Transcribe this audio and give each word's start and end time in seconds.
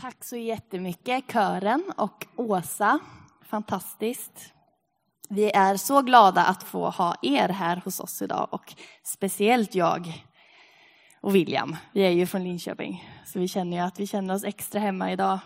Tack 0.00 0.24
så 0.24 0.36
jättemycket, 0.36 1.32
kören 1.32 1.92
och 1.96 2.26
Åsa. 2.36 2.98
Fantastiskt. 3.42 4.52
Vi 5.28 5.50
är 5.50 5.76
så 5.76 6.02
glada 6.02 6.44
att 6.44 6.62
få 6.62 6.90
ha 6.90 7.16
er 7.22 7.48
här 7.48 7.76
hos 7.84 8.00
oss 8.00 8.22
idag 8.22 8.48
och 8.50 8.74
speciellt 9.02 9.74
jag 9.74 10.24
och 11.20 11.34
William. 11.34 11.76
Vi 11.92 12.00
är 12.00 12.10
ju 12.10 12.26
från 12.26 12.44
Linköping, 12.44 13.10
så 13.26 13.38
vi 13.38 13.48
känner 13.48 13.76
ju 13.76 13.82
att 13.82 14.00
vi 14.00 14.06
känner 14.06 14.34
oss 14.34 14.44
extra 14.44 14.80
hemma 14.80 15.12
idag. 15.12 15.38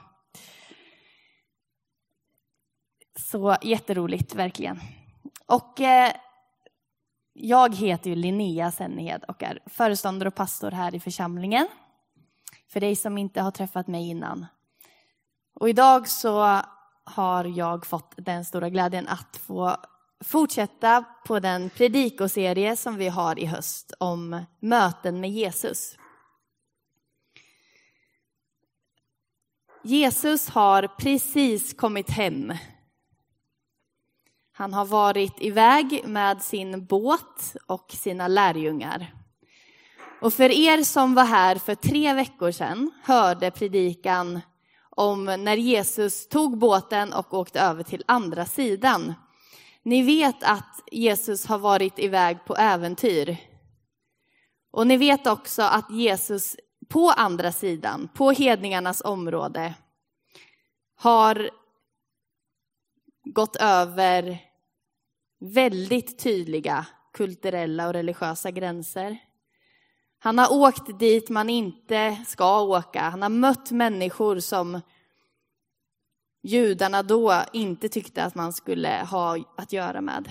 Så 3.16 3.56
jätteroligt, 3.62 4.34
verkligen. 4.34 4.80
Och 5.46 5.80
eh, 5.80 6.12
jag 7.32 7.74
heter 7.74 8.10
ju 8.10 8.16
Linnea 8.16 8.70
Sennehed 8.70 9.24
och 9.28 9.42
är 9.42 9.58
föreståndare 9.66 10.28
och 10.28 10.34
pastor 10.34 10.70
här 10.70 10.94
i 10.94 11.00
församlingen. 11.00 11.68
För 12.72 12.80
dig 12.80 12.96
som 12.96 13.18
inte 13.18 13.40
har 13.40 13.50
träffat 13.50 13.86
mig 13.86 14.08
innan. 14.08 14.46
Och 15.54 15.68
idag 15.68 16.08
så 16.08 16.60
har 17.04 17.44
jag 17.44 17.86
fått 17.86 18.14
den 18.16 18.44
stora 18.44 18.70
glädjen 18.70 19.08
att 19.08 19.36
få 19.36 19.76
fortsätta 20.24 21.04
på 21.26 21.40
den 21.40 21.70
predikoserie 21.70 22.76
som 22.76 22.96
vi 22.96 23.08
har 23.08 23.38
i 23.38 23.46
höst 23.46 23.92
om 23.98 24.44
möten 24.60 25.20
med 25.20 25.30
Jesus. 25.30 25.96
Jesus 29.82 30.48
har 30.48 30.86
precis 30.86 31.74
kommit 31.74 32.10
hem. 32.10 32.52
Han 34.52 34.74
har 34.74 34.84
varit 34.84 35.40
iväg 35.40 36.02
med 36.06 36.42
sin 36.42 36.86
båt 36.86 37.56
och 37.66 37.86
sina 37.90 38.28
lärjungar. 38.28 39.21
Och 40.22 40.34
för 40.34 40.50
er 40.50 40.82
som 40.82 41.14
var 41.14 41.24
här 41.24 41.56
för 41.56 41.74
tre 41.74 42.14
veckor 42.14 42.50
sedan 42.50 42.90
hörde 43.02 43.50
predikan 43.50 44.40
om 44.90 45.24
när 45.24 45.56
Jesus 45.56 46.28
tog 46.28 46.58
båten 46.58 47.12
och 47.12 47.34
åkte 47.34 47.60
över 47.60 47.82
till 47.82 48.04
andra 48.06 48.44
sidan. 48.44 49.14
Ni 49.82 50.02
vet 50.02 50.42
att 50.42 50.80
Jesus 50.92 51.46
har 51.46 51.58
varit 51.58 51.98
iväg 51.98 52.44
på 52.44 52.56
äventyr. 52.56 53.36
Och 54.70 54.86
ni 54.86 54.96
vet 54.96 55.26
också 55.26 55.62
att 55.62 55.90
Jesus 55.90 56.56
på 56.88 57.10
andra 57.10 57.52
sidan, 57.52 58.08
på 58.14 58.30
hedningarnas 58.30 59.00
område, 59.00 59.74
har 60.96 61.50
gått 63.24 63.56
över 63.56 64.38
väldigt 65.40 66.18
tydliga 66.18 66.86
kulturella 67.12 67.86
och 67.86 67.92
religiösa 67.92 68.50
gränser. 68.50 69.18
Han 70.24 70.38
har 70.38 70.52
åkt 70.52 70.98
dit 70.98 71.28
man 71.28 71.50
inte 71.50 72.16
ska 72.26 72.60
åka. 72.60 73.00
Han 73.00 73.22
har 73.22 73.28
mött 73.28 73.70
människor 73.70 74.40
som 74.40 74.80
judarna 76.42 77.02
då 77.02 77.42
inte 77.52 77.88
tyckte 77.88 78.24
att 78.24 78.34
man 78.34 78.52
skulle 78.52 79.06
ha 79.10 79.38
att 79.56 79.72
göra 79.72 80.00
med. 80.00 80.28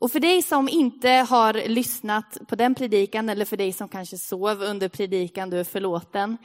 Och 0.00 0.12
för 0.12 0.20
dig 0.20 0.42
som 0.42 0.68
inte 0.68 1.08
har 1.08 1.68
lyssnat 1.68 2.38
på 2.48 2.56
den 2.56 2.74
predikan 2.74 3.28
eller 3.28 3.44
för 3.44 3.56
dig 3.56 3.72
som 3.72 3.88
kanske 3.88 4.18
sov 4.18 4.62
under 4.62 4.88
predikan, 4.88 5.50
du 5.50 5.60
är 5.60 5.64
förlåten. 5.64 6.36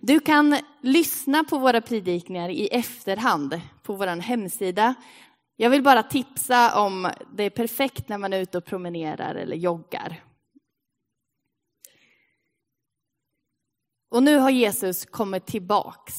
Du 0.00 0.20
kan 0.20 0.56
lyssna 0.80 1.44
på 1.44 1.58
våra 1.58 1.80
predikningar 1.80 2.48
i 2.48 2.68
efterhand 2.68 3.60
på 3.82 3.92
vår 3.94 4.06
hemsida. 4.06 4.94
Jag 5.56 5.70
vill 5.70 5.82
bara 5.82 6.02
tipsa 6.02 6.80
om 6.80 7.10
det 7.34 7.44
är 7.44 7.50
perfekt 7.50 8.08
när 8.08 8.18
man 8.18 8.32
är 8.32 8.40
ute 8.40 8.58
och 8.58 8.64
promenerar 8.64 9.34
eller 9.34 9.56
joggar. 9.56 10.22
Och 14.12 14.22
nu 14.22 14.36
har 14.36 14.50
Jesus 14.50 15.06
kommit 15.06 15.46
tillbaks 15.46 16.14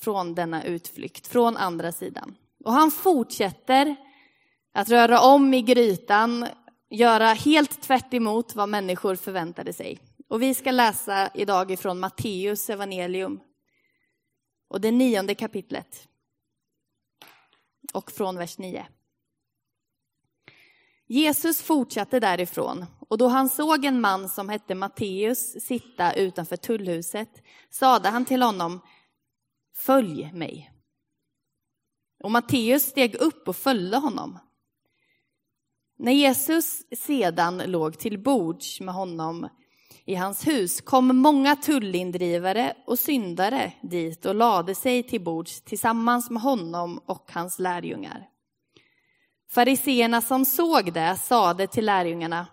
från 0.00 0.34
denna 0.34 0.64
utflykt, 0.64 1.26
från 1.26 1.56
andra 1.56 1.92
sidan. 1.92 2.34
Och 2.64 2.72
han 2.72 2.90
fortsätter 2.90 3.96
att 4.74 4.88
röra 4.88 5.20
om 5.20 5.54
i 5.54 5.62
grytan, 5.62 6.46
göra 6.90 7.26
helt 7.26 7.82
tvärt 7.82 8.10
vad 8.54 8.68
människor 8.68 9.16
förväntade 9.16 9.72
sig. 9.72 9.98
Och 10.28 10.42
vi 10.42 10.54
ska 10.54 10.70
läsa 10.70 11.30
idag 11.34 11.70
ifrån 11.70 12.00
Matteus 12.00 12.70
evangelium 12.70 13.40
och 14.68 14.80
det 14.80 14.90
nionde 14.90 15.34
kapitlet. 15.34 16.08
Och 17.92 18.12
från 18.12 18.36
vers 18.36 18.58
9. 18.58 18.86
Jesus 21.06 21.62
fortsatte 21.62 22.20
därifrån 22.20 22.86
och 23.08 23.18
då 23.18 23.28
han 23.28 23.48
såg 23.48 23.84
en 23.84 24.00
man 24.00 24.28
som 24.28 24.48
hette 24.48 24.74
Matteus 24.74 25.64
sitta 25.64 26.12
utanför 26.12 26.56
tullhuset 26.56 27.42
sade 27.70 28.08
han 28.08 28.24
till 28.24 28.42
honom 28.42 28.80
Följ 29.76 30.32
mig. 30.32 30.72
Och 32.22 32.30
Matteus 32.30 32.82
steg 32.82 33.14
upp 33.14 33.48
och 33.48 33.56
följde 33.56 33.96
honom. 33.96 34.38
När 35.98 36.12
Jesus 36.12 36.82
sedan 36.98 37.62
låg 37.66 37.98
till 37.98 38.22
bords 38.22 38.80
med 38.80 38.94
honom 38.94 39.48
i 40.04 40.14
hans 40.14 40.46
hus 40.46 40.80
kom 40.80 41.16
många 41.16 41.56
tullindrivare 41.56 42.76
och 42.86 42.98
syndare 42.98 43.72
dit 43.82 44.26
och 44.26 44.34
lade 44.34 44.74
sig 44.74 45.02
till 45.02 45.24
bords 45.24 45.60
tillsammans 45.60 46.30
med 46.30 46.42
honom 46.42 47.00
och 47.06 47.30
hans 47.32 47.58
lärjungar. 47.58 48.28
Fariseerna 49.48 50.20
som 50.20 50.44
såg 50.44 50.92
det 50.92 51.16
sade 51.16 51.66
till 51.66 51.86
lärjungarna, 51.86 52.46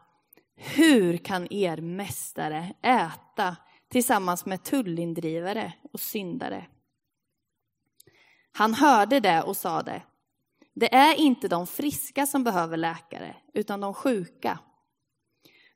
hur 0.55 1.17
kan 1.17 1.53
er 1.53 1.77
mästare 1.77 2.73
äta 2.81 3.55
tillsammans 3.89 4.45
med 4.45 4.63
tullindrivare 4.63 5.73
och 5.93 5.99
syndare? 5.99 6.65
Han 8.51 8.73
hörde 8.73 9.19
det 9.19 9.43
och 9.43 9.57
sade, 9.57 10.01
det 10.75 10.95
är 10.95 11.19
inte 11.19 11.47
de 11.47 11.67
friska 11.67 12.25
som 12.25 12.43
behöver 12.43 12.77
läkare, 12.77 13.35
utan 13.53 13.81
de 13.81 13.93
sjuka. 13.93 14.59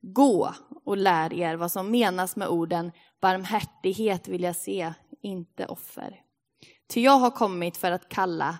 Gå 0.01 0.53
och 0.85 0.97
lär 0.97 1.33
er 1.33 1.55
vad 1.55 1.71
som 1.71 1.91
menas 1.91 2.35
med 2.35 2.47
orden 2.47 2.91
barmhärtighet 3.21 4.27
vill 4.27 4.43
jag 4.43 4.55
se, 4.55 4.93
inte 5.21 5.65
offer. 5.65 6.21
Ty 6.87 7.01
jag 7.01 7.19
har 7.19 7.31
kommit 7.31 7.77
för 7.77 7.91
att 7.91 8.09
kalla 8.09 8.57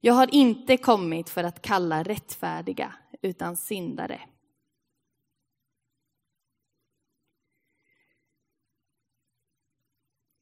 jag 0.00 0.14
har 0.14 0.34
inte 0.34 0.76
kommit 0.76 1.30
för 1.30 1.44
att 1.44 1.62
kalla 1.62 2.02
rättfärdiga, 2.02 2.94
utan 3.22 3.56
syndare. 3.56 4.20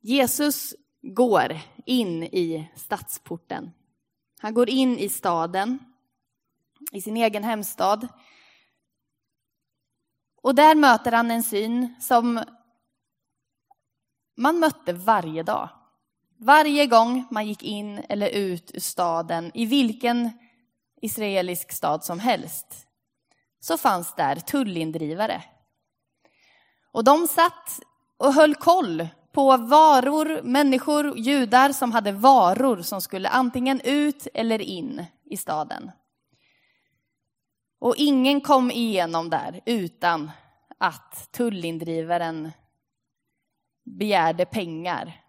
Jesus 0.00 0.74
går 1.02 1.58
in 1.86 2.22
i 2.22 2.72
stadsporten. 2.76 3.70
Han 4.38 4.54
går 4.54 4.68
in 4.68 4.98
i 4.98 5.08
staden, 5.08 5.78
i 6.92 7.00
sin 7.00 7.16
egen 7.16 7.44
hemstad. 7.44 8.08
Och 10.42 10.54
där 10.54 10.74
möter 10.74 11.12
han 11.12 11.30
en 11.30 11.42
syn 11.42 11.94
som 12.00 12.40
man 14.36 14.58
mötte 14.58 14.92
varje 14.92 15.42
dag. 15.42 15.68
Varje 16.44 16.86
gång 16.86 17.24
man 17.30 17.46
gick 17.46 17.62
in 17.62 18.04
eller 18.08 18.28
ut 18.28 18.70
ur 18.74 18.80
staden, 18.80 19.50
i 19.54 19.66
vilken 19.66 20.30
israelisk 21.00 21.72
stad 21.72 22.04
som 22.04 22.18
helst, 22.18 22.86
så 23.60 23.78
fanns 23.78 24.14
där 24.14 24.36
tullindrivare. 24.36 25.42
Och 26.92 27.04
de 27.04 27.26
satt 27.26 27.80
och 28.16 28.34
höll 28.34 28.54
koll 28.54 29.08
på 29.32 29.56
varor, 29.56 30.42
människor, 30.42 31.18
judar 31.18 31.72
som 31.72 31.92
hade 31.92 32.12
varor 32.12 32.82
som 32.82 33.00
skulle 33.00 33.28
antingen 33.28 33.80
ut 33.80 34.26
eller 34.34 34.60
in 34.60 35.04
i 35.24 35.36
staden. 35.36 35.90
Och 37.80 37.94
ingen 37.96 38.40
kom 38.40 38.70
igenom 38.70 39.30
där 39.30 39.60
utan 39.66 40.30
att 40.78 41.32
tullindrivaren 41.32 42.52
begärde 43.84 44.44
pengar 44.44 45.23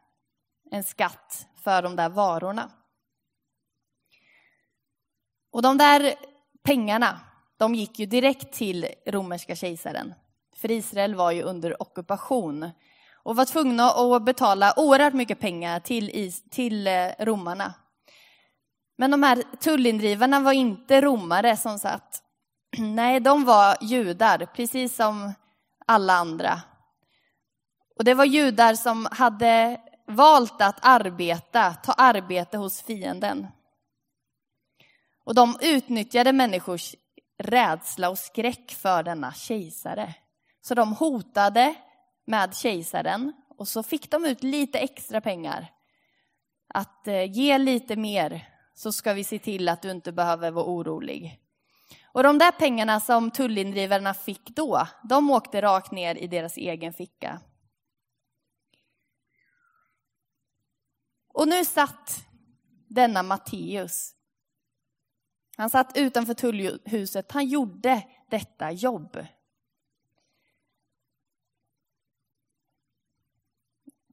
en 0.75 0.83
skatt 0.83 1.48
för 1.63 1.81
de 1.81 1.95
där 1.95 2.10
varorna. 2.10 2.72
Och 5.51 5.62
de 5.62 5.77
där 5.77 6.16
pengarna, 6.63 7.19
de 7.57 7.75
gick 7.75 8.00
ju 8.00 8.06
direkt 8.06 8.54
till 8.54 8.88
romerska 9.07 9.56
kejsaren. 9.56 10.13
För 10.56 10.72
Israel 10.72 11.16
var 11.16 11.31
ju 11.31 11.42
under 11.42 11.81
ockupation 11.81 12.69
och 13.24 13.36
var 13.36 13.45
tvungna 13.45 13.92
att 13.92 14.25
betala 14.25 14.74
oerhört 14.77 15.13
mycket 15.13 15.39
pengar 15.39 15.80
till, 15.80 16.31
till 16.51 16.88
eh, 16.88 17.10
romarna. 17.19 17.74
Men 18.98 19.12
de 19.12 19.24
här 19.24 19.44
tullindrivarna 19.60 20.39
var 20.39 20.51
inte 20.51 21.01
romare 21.01 21.57
som 21.57 21.80
satt. 21.80 22.24
Nej, 22.78 23.19
de 23.19 23.45
var 23.45 23.78
judar, 23.81 24.45
precis 24.56 24.95
som 24.95 25.33
alla 25.86 26.13
andra. 26.13 26.62
Och 27.98 28.04
det 28.04 28.13
var 28.13 28.25
judar 28.25 28.74
som 28.74 29.07
hade 29.12 29.81
valt 30.07 30.62
att 30.62 30.80
arbeta, 30.81 31.74
ta 31.74 31.92
arbete 31.92 32.57
hos 32.57 32.81
fienden. 32.81 33.48
Och 35.24 35.36
de 35.36 35.57
utnyttjade 35.62 36.34
människors 36.34 36.96
rädsla 37.38 38.10
och 38.10 38.19
skräck 38.19 38.72
för 38.72 39.04
denna 39.04 39.34
kejsare. 39.34 40.13
Så 40.62 40.75
de 40.75 40.94
hotade 40.94 41.75
med 42.25 42.56
kejsaren 42.56 43.34
Och 43.57 43.68
så 43.68 43.84
fick 43.84 44.12
de 44.12 44.25
ut 44.25 44.44
lite 44.44 44.80
extra 44.80 45.22
pengar. 45.22 45.72
Att 46.68 47.07
eh, 47.07 47.31
ge 47.31 47.57
lite 47.57 47.96
mer 47.96 48.50
så 48.74 48.92
ska 48.92 49.13
vi 49.13 49.24
se 49.24 49.40
till 49.40 49.69
att 49.69 49.81
du 49.81 49.92
inte 49.92 50.12
behöver 50.12 50.52
vara 50.52 50.66
orolig. 50.66 51.40
Och 52.12 52.24
de 52.24 52.38
där 52.38 52.52
pengarna 52.52 53.00
som 53.00 53.31
tullindrivarna 53.31 54.13
fick 54.13 54.50
då, 54.56 54.88
de 55.04 55.31
åkte 55.31 55.62
rakt 55.62 55.92
ner 55.92 56.16
i 56.16 56.28
deras 56.28 56.57
egen 56.57 56.94
ficka. 56.94 57.40
Och 61.35 61.47
nu 61.47 61.65
satt 61.65 62.25
denna 62.87 63.23
Matteus. 63.23 64.15
Han 65.57 65.69
satt 65.69 65.97
utanför 65.97 66.33
tullhuset, 66.33 67.31
han 67.31 67.47
gjorde 67.47 68.03
detta 68.29 68.71
jobb. 68.71 69.25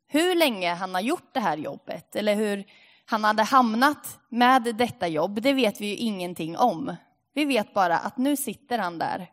Hur 0.06 0.34
länge 0.34 0.74
han 0.74 0.94
har 0.94 1.00
gjort 1.00 1.34
det 1.34 1.40
här 1.40 1.56
jobbet 1.56 2.16
eller 2.16 2.34
hur 2.34 2.64
han 3.04 3.24
hade 3.24 3.42
hamnat 3.42 4.20
med 4.28 4.62
detta 4.62 5.08
jobb, 5.08 5.42
det 5.42 5.52
vet 5.52 5.80
vi 5.80 5.86
ju 5.86 5.96
ingenting 5.96 6.56
om. 6.56 6.96
Vi 7.32 7.44
vet 7.44 7.74
bara 7.74 7.98
att 7.98 8.16
nu 8.16 8.36
sitter 8.36 8.78
han 8.78 8.98
där. 8.98 9.30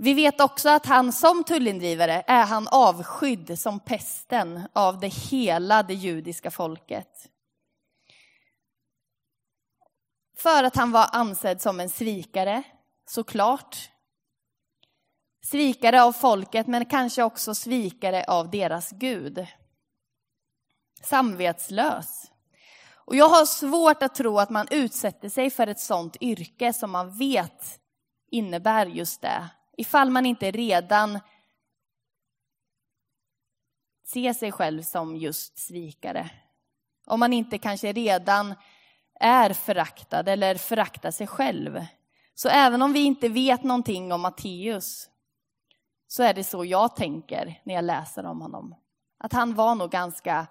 Vi 0.00 0.14
vet 0.14 0.40
också 0.40 0.68
att 0.68 0.86
han 0.86 1.12
som 1.12 1.44
tullindrivare 1.44 2.24
är 2.26 2.46
han 2.46 2.68
avskydd 2.68 3.58
som 3.58 3.80
pesten 3.80 4.68
av 4.72 5.00
det 5.00 5.08
hela 5.08 5.82
det 5.82 5.94
judiska 5.94 6.50
folket. 6.50 7.28
För 10.36 10.64
att 10.64 10.76
han 10.76 10.92
var 10.92 11.08
ansedd 11.12 11.60
som 11.60 11.80
en 11.80 11.88
svikare, 11.88 12.62
såklart. 13.06 13.90
Svikare 15.44 16.02
av 16.02 16.12
folket, 16.12 16.66
men 16.66 16.84
kanske 16.84 17.22
också 17.22 17.54
svikare 17.54 18.24
av 18.24 18.50
deras 18.50 18.90
Gud. 18.90 19.46
Samvetslös. 21.02 22.30
Och 22.94 23.16
jag 23.16 23.28
har 23.28 23.46
svårt 23.46 24.02
att 24.02 24.14
tro 24.14 24.38
att 24.38 24.50
man 24.50 24.68
utsätter 24.70 25.28
sig 25.28 25.50
för 25.50 25.66
ett 25.66 25.80
sånt 25.80 26.16
yrke 26.20 26.72
som 26.72 26.90
man 26.90 27.18
vet 27.18 27.80
innebär 28.30 28.86
just 28.86 29.20
det. 29.22 29.48
Ifall 29.78 30.10
man 30.10 30.26
inte 30.26 30.50
redan 30.50 31.20
ser 34.04 34.32
sig 34.32 34.52
själv 34.52 34.82
som 34.82 35.16
just 35.16 35.58
svikare. 35.58 36.30
Om 37.06 37.20
man 37.20 37.32
inte 37.32 37.58
kanske 37.58 37.92
redan 37.92 38.54
är 39.20 39.52
föraktad 39.52 40.28
eller 40.28 40.54
föraktar 40.54 41.10
sig 41.10 41.26
själv. 41.26 41.84
Så 42.34 42.48
även 42.48 42.82
om 42.82 42.92
vi 42.92 43.00
inte 43.00 43.28
vet 43.28 43.62
någonting 43.62 44.12
om 44.12 44.20
Matteus 44.20 45.10
så 46.06 46.22
är 46.22 46.34
det 46.34 46.44
så 46.44 46.64
jag 46.64 46.96
tänker 46.96 47.60
när 47.64 47.74
jag 47.74 47.84
läser 47.84 48.26
om 48.26 48.40
honom. 48.40 48.74
Att 49.18 49.32
han 49.32 49.54
var 49.54 49.74
nog 49.74 49.90
ganska 49.90 50.46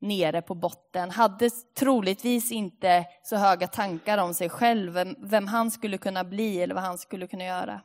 nere 0.00 0.42
på 0.42 0.54
botten, 0.54 1.10
hade 1.10 1.50
troligtvis 1.50 2.52
inte 2.52 3.06
så 3.22 3.36
höga 3.36 3.66
tankar 3.66 4.18
om 4.18 4.34
sig 4.34 4.48
själv, 4.48 4.92
vem, 4.92 5.16
vem 5.18 5.46
han 5.46 5.70
skulle 5.70 5.98
kunna 5.98 6.24
bli 6.24 6.62
eller 6.62 6.74
vad 6.74 6.84
han 6.84 6.98
skulle 6.98 7.26
kunna 7.26 7.44
göra. 7.44 7.80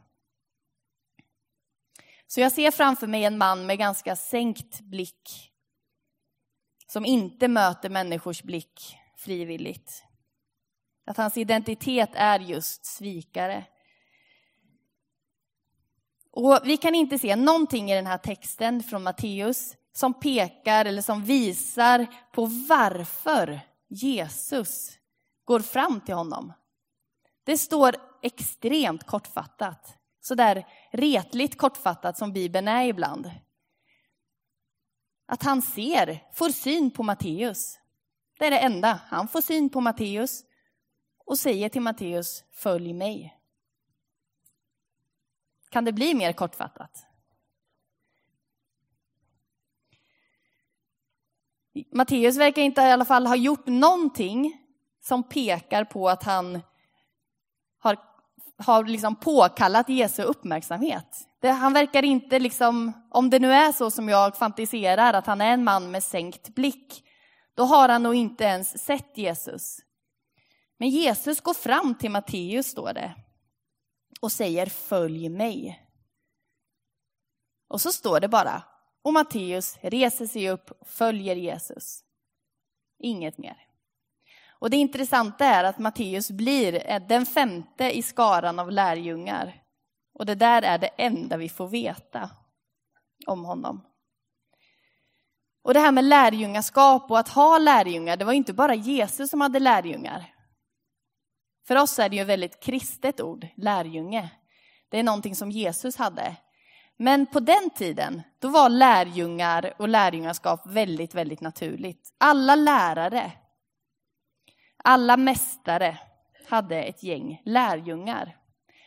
Så 2.33 2.41
jag 2.41 2.51
ser 2.51 2.71
framför 2.71 3.07
mig 3.07 3.23
en 3.23 3.37
man 3.37 3.65
med 3.65 3.77
ganska 3.77 4.15
sänkt 4.15 4.81
blick, 4.81 5.51
som 6.87 7.05
inte 7.05 7.47
möter 7.47 7.89
människors 7.89 8.43
blick 8.43 8.97
frivilligt. 9.17 10.03
Att 11.05 11.17
hans 11.17 11.37
identitet 11.37 12.09
är 12.13 12.39
just 12.39 12.85
svikare. 12.85 13.65
Och 16.31 16.59
vi 16.63 16.77
kan 16.77 16.95
inte 16.95 17.19
se 17.19 17.35
någonting 17.35 17.91
i 17.91 17.95
den 17.95 18.07
här 18.07 18.17
texten 18.17 18.83
från 18.83 19.03
Matteus 19.03 19.75
som 19.91 20.13
pekar 20.13 20.85
eller 20.85 21.01
som 21.01 21.23
visar 21.23 22.07
på 22.31 22.45
varför 22.45 23.59
Jesus 23.87 24.97
går 25.43 25.59
fram 25.59 26.01
till 26.01 26.15
honom. 26.15 26.53
Det 27.43 27.57
står 27.57 27.95
extremt 28.21 29.03
kortfattat, 29.03 29.97
så 30.23 30.35
där 30.35 30.67
retligt 30.91 31.57
kortfattat 31.57 32.17
som 32.17 32.33
Bibeln 32.33 32.67
är 32.67 32.85
ibland. 32.85 33.31
Att 35.25 35.43
han 35.43 35.61
ser, 35.61 36.23
får 36.33 36.49
syn 36.49 36.91
på 36.91 37.03
Matteus. 37.03 37.79
Det 38.39 38.45
är 38.45 38.51
det 38.51 38.59
enda. 38.59 38.99
Han 39.07 39.27
får 39.27 39.41
syn 39.41 39.69
på 39.69 39.81
Matteus 39.81 40.43
och 41.25 41.39
säger 41.39 41.69
till 41.69 41.81
Matteus, 41.81 42.43
följ 42.51 42.93
mig. 42.93 43.39
Kan 45.69 45.85
det 45.85 45.93
bli 45.93 46.13
mer 46.13 46.33
kortfattat? 46.33 47.05
Matteus 51.91 52.37
verkar 52.37 52.61
inte 52.61 52.81
i 52.81 52.91
alla 52.91 53.05
fall 53.05 53.27
ha 53.27 53.35
gjort 53.35 53.67
någonting 53.67 54.67
som 55.01 55.23
pekar 55.23 55.85
på 55.85 56.09
att 56.09 56.23
han 56.23 56.61
har, 57.77 58.12
har 58.65 58.83
liksom 58.83 59.15
påkallat 59.15 59.89
Jesu 59.89 60.23
uppmärksamhet. 60.23 61.27
Det, 61.41 61.49
han 61.49 61.73
verkar 61.73 62.03
inte, 62.03 62.39
liksom, 62.39 62.93
om 63.09 63.29
det 63.29 63.39
nu 63.39 63.53
är 63.53 63.71
så 63.71 63.91
som 63.91 64.09
jag 64.09 64.37
fantiserar, 64.37 65.13
att 65.13 65.25
han 65.25 65.41
är 65.41 65.53
en 65.53 65.63
man 65.63 65.91
med 65.91 66.03
sänkt 66.03 66.55
blick, 66.55 67.03
då 67.55 67.63
har 67.63 67.89
han 67.89 68.03
nog 68.03 68.15
inte 68.15 68.43
ens 68.43 68.83
sett 68.83 69.17
Jesus. 69.17 69.79
Men 70.77 70.89
Jesus 70.89 71.41
går 71.41 71.53
fram 71.53 71.95
till 71.95 72.11
Matteus, 72.11 72.67
står 72.67 72.93
det, 72.93 73.13
och 74.21 74.31
säger 74.31 74.65
följ 74.65 75.29
mig. 75.29 75.79
Och 77.67 77.81
så 77.81 77.91
står 77.91 78.19
det 78.19 78.27
bara, 78.27 78.63
och 79.01 79.13
Matteus 79.13 79.77
reser 79.81 80.25
sig 80.25 80.49
upp 80.49 80.71
och 80.71 80.87
följer 80.87 81.35
Jesus. 81.35 82.03
Inget 82.99 83.37
mer. 83.37 83.72
Och 84.63 84.69
det 84.69 84.77
intressanta 84.77 85.45
är 85.45 85.63
att 85.63 85.79
Matteus 85.79 86.31
blir 86.31 86.91
eh, 86.91 87.01
den 87.07 87.25
femte 87.25 87.97
i 87.97 88.01
skaran 88.01 88.59
av 88.59 88.71
lärjungar. 88.71 89.61
Och 90.13 90.25
det 90.25 90.35
där 90.35 90.61
är 90.61 90.77
det 90.77 90.87
enda 90.87 91.37
vi 91.37 91.49
får 91.49 91.67
veta 91.67 92.29
om 93.27 93.45
honom. 93.45 93.85
Och 95.63 95.73
det 95.73 95.79
här 95.79 95.91
med 95.91 96.03
lärjungaskap 96.03 97.11
och 97.11 97.19
att 97.19 97.29
ha 97.29 97.57
lärjungar, 97.57 98.17
det 98.17 98.25
var 98.25 98.33
inte 98.33 98.53
bara 98.53 98.75
Jesus 98.75 99.29
som 99.29 99.41
hade 99.41 99.59
lärjungar. 99.59 100.33
För 101.67 101.75
oss 101.75 101.99
är 101.99 102.09
det 102.09 102.15
ju 102.15 102.21
ett 102.21 102.27
väldigt 102.27 102.63
kristet 102.63 103.21
ord, 103.21 103.47
lärjunge. 103.57 104.29
Det 104.89 104.99
är 104.99 105.03
någonting 105.03 105.35
som 105.35 105.51
Jesus 105.51 105.97
hade. 105.97 106.35
Men 106.97 107.25
på 107.25 107.39
den 107.39 107.69
tiden, 107.69 108.21
då 108.39 108.49
var 108.49 108.69
lärjungar 108.69 109.73
och 109.77 109.89
lärjungaskap 109.89 110.61
väldigt, 110.65 111.15
väldigt 111.15 111.41
naturligt. 111.41 112.15
Alla 112.17 112.55
lärare, 112.55 113.31
alla 114.83 115.17
mästare 115.17 115.97
hade 116.47 116.83
ett 116.83 117.03
gäng 117.03 117.41
lärjungar. 117.45 118.37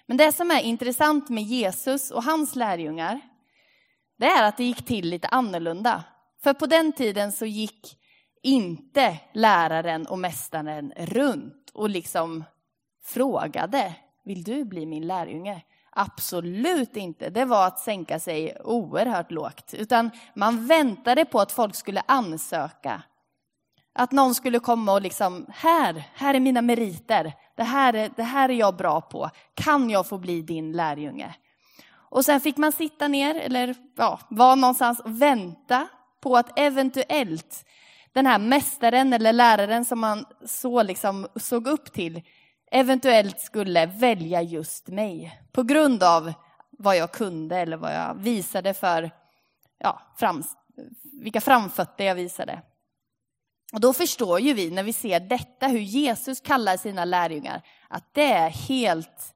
Men 0.06 0.16
det 0.16 0.32
som 0.32 0.50
är 0.50 0.60
intressant 0.60 1.28
med 1.28 1.44
Jesus 1.44 2.10
och 2.10 2.22
hans 2.22 2.56
lärjungar, 2.56 3.20
det 4.18 4.26
är 4.26 4.48
att 4.48 4.56
det 4.56 4.64
gick 4.64 4.86
till 4.86 5.08
lite 5.08 5.28
annorlunda. 5.28 6.04
För 6.42 6.54
på 6.54 6.66
den 6.66 6.92
tiden 6.92 7.32
så 7.32 7.46
gick 7.46 7.98
inte 8.42 9.18
läraren 9.32 10.06
och 10.06 10.18
mästaren 10.18 10.92
runt 10.96 11.70
och 11.74 11.90
liksom 11.90 12.44
frågade, 13.04 13.94
vill 14.24 14.44
du 14.44 14.64
bli 14.64 14.86
min 14.86 15.06
lärjunge? 15.06 15.62
Absolut 15.90 16.96
inte. 16.96 17.30
Det 17.30 17.44
var 17.44 17.66
att 17.66 17.78
sänka 17.78 18.20
sig 18.20 18.56
oerhört 18.64 19.30
lågt. 19.30 19.74
Utan 19.74 20.10
man 20.34 20.66
väntade 20.66 21.24
på 21.24 21.40
att 21.40 21.52
folk 21.52 21.74
skulle 21.74 22.02
ansöka. 22.06 23.02
Att 23.98 24.12
någon 24.12 24.34
skulle 24.34 24.58
komma 24.58 24.92
och 24.92 25.02
liksom, 25.02 25.46
här, 25.48 26.04
här 26.14 26.34
är 26.34 26.40
mina 26.40 26.62
meriter. 26.62 27.32
Det 27.56 27.62
här, 27.62 27.94
är, 27.94 28.10
det 28.16 28.22
här 28.22 28.48
är 28.48 28.54
jag 28.54 28.76
bra 28.76 29.00
på. 29.00 29.30
Kan 29.54 29.90
jag 29.90 30.06
få 30.06 30.18
bli 30.18 30.42
din 30.42 30.72
lärjunge? 30.72 31.34
Och 31.94 32.24
sen 32.24 32.40
fick 32.40 32.56
man 32.56 32.72
sitta 32.72 33.08
ner, 33.08 33.34
eller 33.34 33.74
ja, 33.96 34.20
vara 34.28 34.54
någonstans 34.54 35.00
och 35.00 35.22
vänta 35.22 35.88
på 36.20 36.36
att 36.36 36.58
eventuellt 36.58 37.64
den 38.12 38.26
här 38.26 38.38
mästaren 38.38 39.12
eller 39.12 39.32
läraren 39.32 39.84
som 39.84 40.00
man 40.00 40.24
så 40.44 40.82
liksom 40.82 41.26
såg 41.36 41.66
upp 41.66 41.92
till 41.92 42.22
eventuellt 42.70 43.40
skulle 43.40 43.86
välja 43.86 44.42
just 44.42 44.88
mig 44.88 45.40
på 45.52 45.62
grund 45.62 46.02
av 46.02 46.32
vad 46.70 46.96
jag 46.96 47.12
kunde 47.12 47.56
eller 47.56 47.76
vad 47.76 47.94
jag 47.94 48.14
visade 48.14 48.74
för, 48.74 49.10
ja, 49.78 50.02
fram, 50.18 50.42
vilka 51.22 51.40
framfötter 51.40 52.04
jag 52.04 52.14
visade. 52.14 52.62
Och 53.72 53.80
då 53.80 53.92
förstår 53.92 54.40
ju 54.40 54.54
vi 54.54 54.70
när 54.70 54.82
vi 54.82 54.92
ser 54.92 55.20
detta, 55.20 55.66
hur 55.66 55.80
Jesus 55.80 56.40
kallar 56.40 56.76
sina 56.76 57.04
lärjungar, 57.04 57.62
att 57.88 58.14
det 58.14 58.32
är 58.32 58.50
helt, 58.50 59.34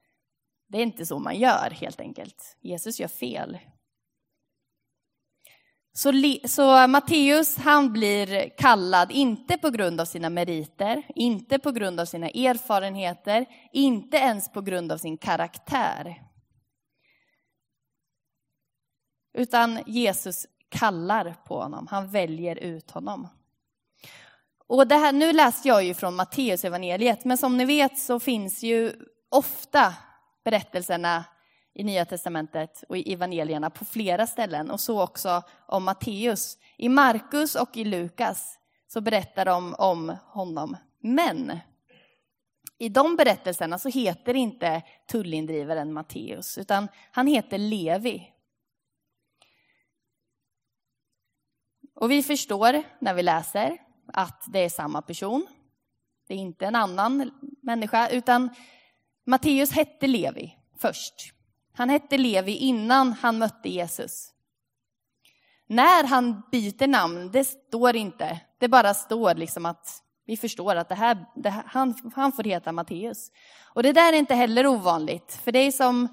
det 0.67 0.77
är 0.77 0.83
inte 0.83 1.05
så 1.05 1.19
man 1.19 1.39
gör 1.39 1.69
helt 1.69 1.99
enkelt. 1.99 2.57
Jesus 2.61 2.99
gör 2.99 3.07
fel. 3.07 3.57
Så, 5.93 6.11
så 6.45 6.87
Matteus, 6.87 7.57
han 7.57 7.93
blir 7.93 8.49
kallad, 8.57 9.11
inte 9.11 9.57
på 9.57 9.69
grund 9.69 10.01
av 10.01 10.05
sina 10.05 10.29
meriter, 10.29 11.03
inte 11.15 11.59
på 11.59 11.71
grund 11.71 11.99
av 11.99 12.05
sina 12.05 12.29
erfarenheter, 12.29 13.45
inte 13.71 14.17
ens 14.17 14.51
på 14.51 14.61
grund 14.61 14.91
av 14.91 14.97
sin 14.97 15.17
karaktär. 15.17 16.21
Utan 19.33 19.79
Jesus 19.85 20.45
kallar 20.69 21.35
på 21.45 21.61
honom, 21.61 21.87
han 21.87 22.11
väljer 22.11 22.55
ut 22.55 22.91
honom. 22.91 23.27
Och 24.71 24.87
det 24.87 24.95
här, 24.95 25.13
nu 25.13 25.33
läste 25.33 25.67
jag 25.67 25.83
ju 25.83 25.93
från 25.93 26.15
Matteus 26.15 26.65
evangeliet, 26.65 27.25
men 27.25 27.37
som 27.37 27.57
ni 27.57 27.65
vet 27.65 27.99
så 27.99 28.19
finns 28.19 28.63
ju 28.63 28.93
ofta 29.29 29.93
berättelserna 30.43 31.25
i 31.73 31.83
Nya 31.83 32.05
Testamentet 32.05 32.83
och 32.89 32.97
i 32.97 33.13
evangelierna 33.13 33.69
på 33.69 33.85
flera 33.85 34.27
ställen 34.27 34.71
och 34.71 34.79
så 34.79 35.03
också 35.03 35.43
om 35.67 35.83
Matteus. 35.83 36.57
I 36.77 36.89
Markus 36.89 37.55
och 37.55 37.77
i 37.77 37.83
Lukas 37.83 38.59
så 38.87 39.01
berättar 39.01 39.45
de 39.45 39.75
om 39.77 40.17
honom. 40.25 40.77
Men 40.99 41.59
i 42.77 42.89
de 42.89 43.15
berättelserna 43.15 43.79
så 43.79 43.89
heter 43.89 44.33
inte 44.33 44.81
tullindrivaren 45.07 45.93
Matteus, 45.93 46.57
utan 46.57 46.87
han 47.11 47.27
heter 47.27 47.57
Levi. 47.57 48.33
Och 51.95 52.11
vi 52.11 52.23
förstår 52.23 52.83
när 52.99 53.13
vi 53.13 53.23
läser 53.23 53.90
att 54.13 54.43
det 54.47 54.59
är 54.59 54.69
samma 54.69 55.01
person. 55.01 55.47
Det 56.27 56.33
är 56.33 56.37
inte 56.37 56.65
en 56.65 56.75
annan 56.75 57.31
människa, 57.61 58.07
utan 58.09 58.49
Matteus 59.25 59.71
hette 59.71 60.07
Levi 60.07 60.57
först. 60.77 61.33
Han 61.73 61.89
hette 61.89 62.17
Levi 62.17 62.55
innan 62.55 63.13
han 63.13 63.37
mötte 63.37 63.69
Jesus. 63.69 64.33
När 65.67 66.03
han 66.03 66.41
byter 66.51 66.87
namn, 66.87 67.31
det 67.31 67.43
står 67.45 67.95
inte. 67.95 68.39
Det 68.57 68.67
bara 68.67 68.93
står 68.93 69.35
liksom 69.35 69.65
att 69.65 70.03
vi 70.25 70.37
förstår 70.37 70.75
att 70.75 70.89
det 70.89 70.95
här, 70.95 71.25
det 71.35 71.49
här, 71.49 71.63
han, 71.67 72.11
han 72.15 72.31
får 72.31 72.43
heta 72.43 72.71
Matteus. 72.71 73.31
Och 73.73 73.83
det 73.83 73.93
där 73.93 74.13
är 74.13 74.17
inte 74.17 74.35
heller 74.35 74.67
ovanligt. 74.67 75.39
För 75.43 75.51
dig 75.51 75.71
som, 75.71 76.07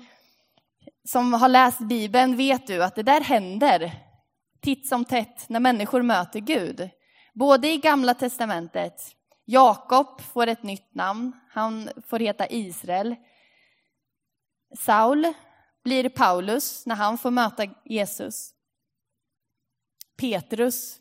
som 1.05 1.33
har 1.33 1.49
läst 1.49 1.81
Bibeln 1.81 2.37
vet 2.37 2.67
du 2.67 2.85
att 2.85 2.95
det 2.95 3.03
där 3.03 3.21
händer 3.21 3.93
titt 4.61 4.89
som 4.89 5.05
tätt 5.05 5.49
när 5.49 5.61
människor 5.61 6.03
möter 6.03 6.41
Gud. 6.41 6.91
Både 7.39 7.69
i 7.69 7.77
Gamla 7.77 8.15
Testamentet, 8.15 9.03
Jakob 9.45 10.21
får 10.21 10.47
ett 10.47 10.63
nytt 10.63 10.95
namn, 10.95 11.33
han 11.51 11.89
får 12.07 12.19
heta 12.19 12.47
Israel. 12.49 13.17
Saul 14.79 15.33
blir 15.85 16.09
Paulus 16.09 16.87
när 16.87 16.95
han 16.95 17.19
får 17.19 17.31
möta 17.31 17.67
Jesus. 17.85 18.51
Petrus 20.17 20.97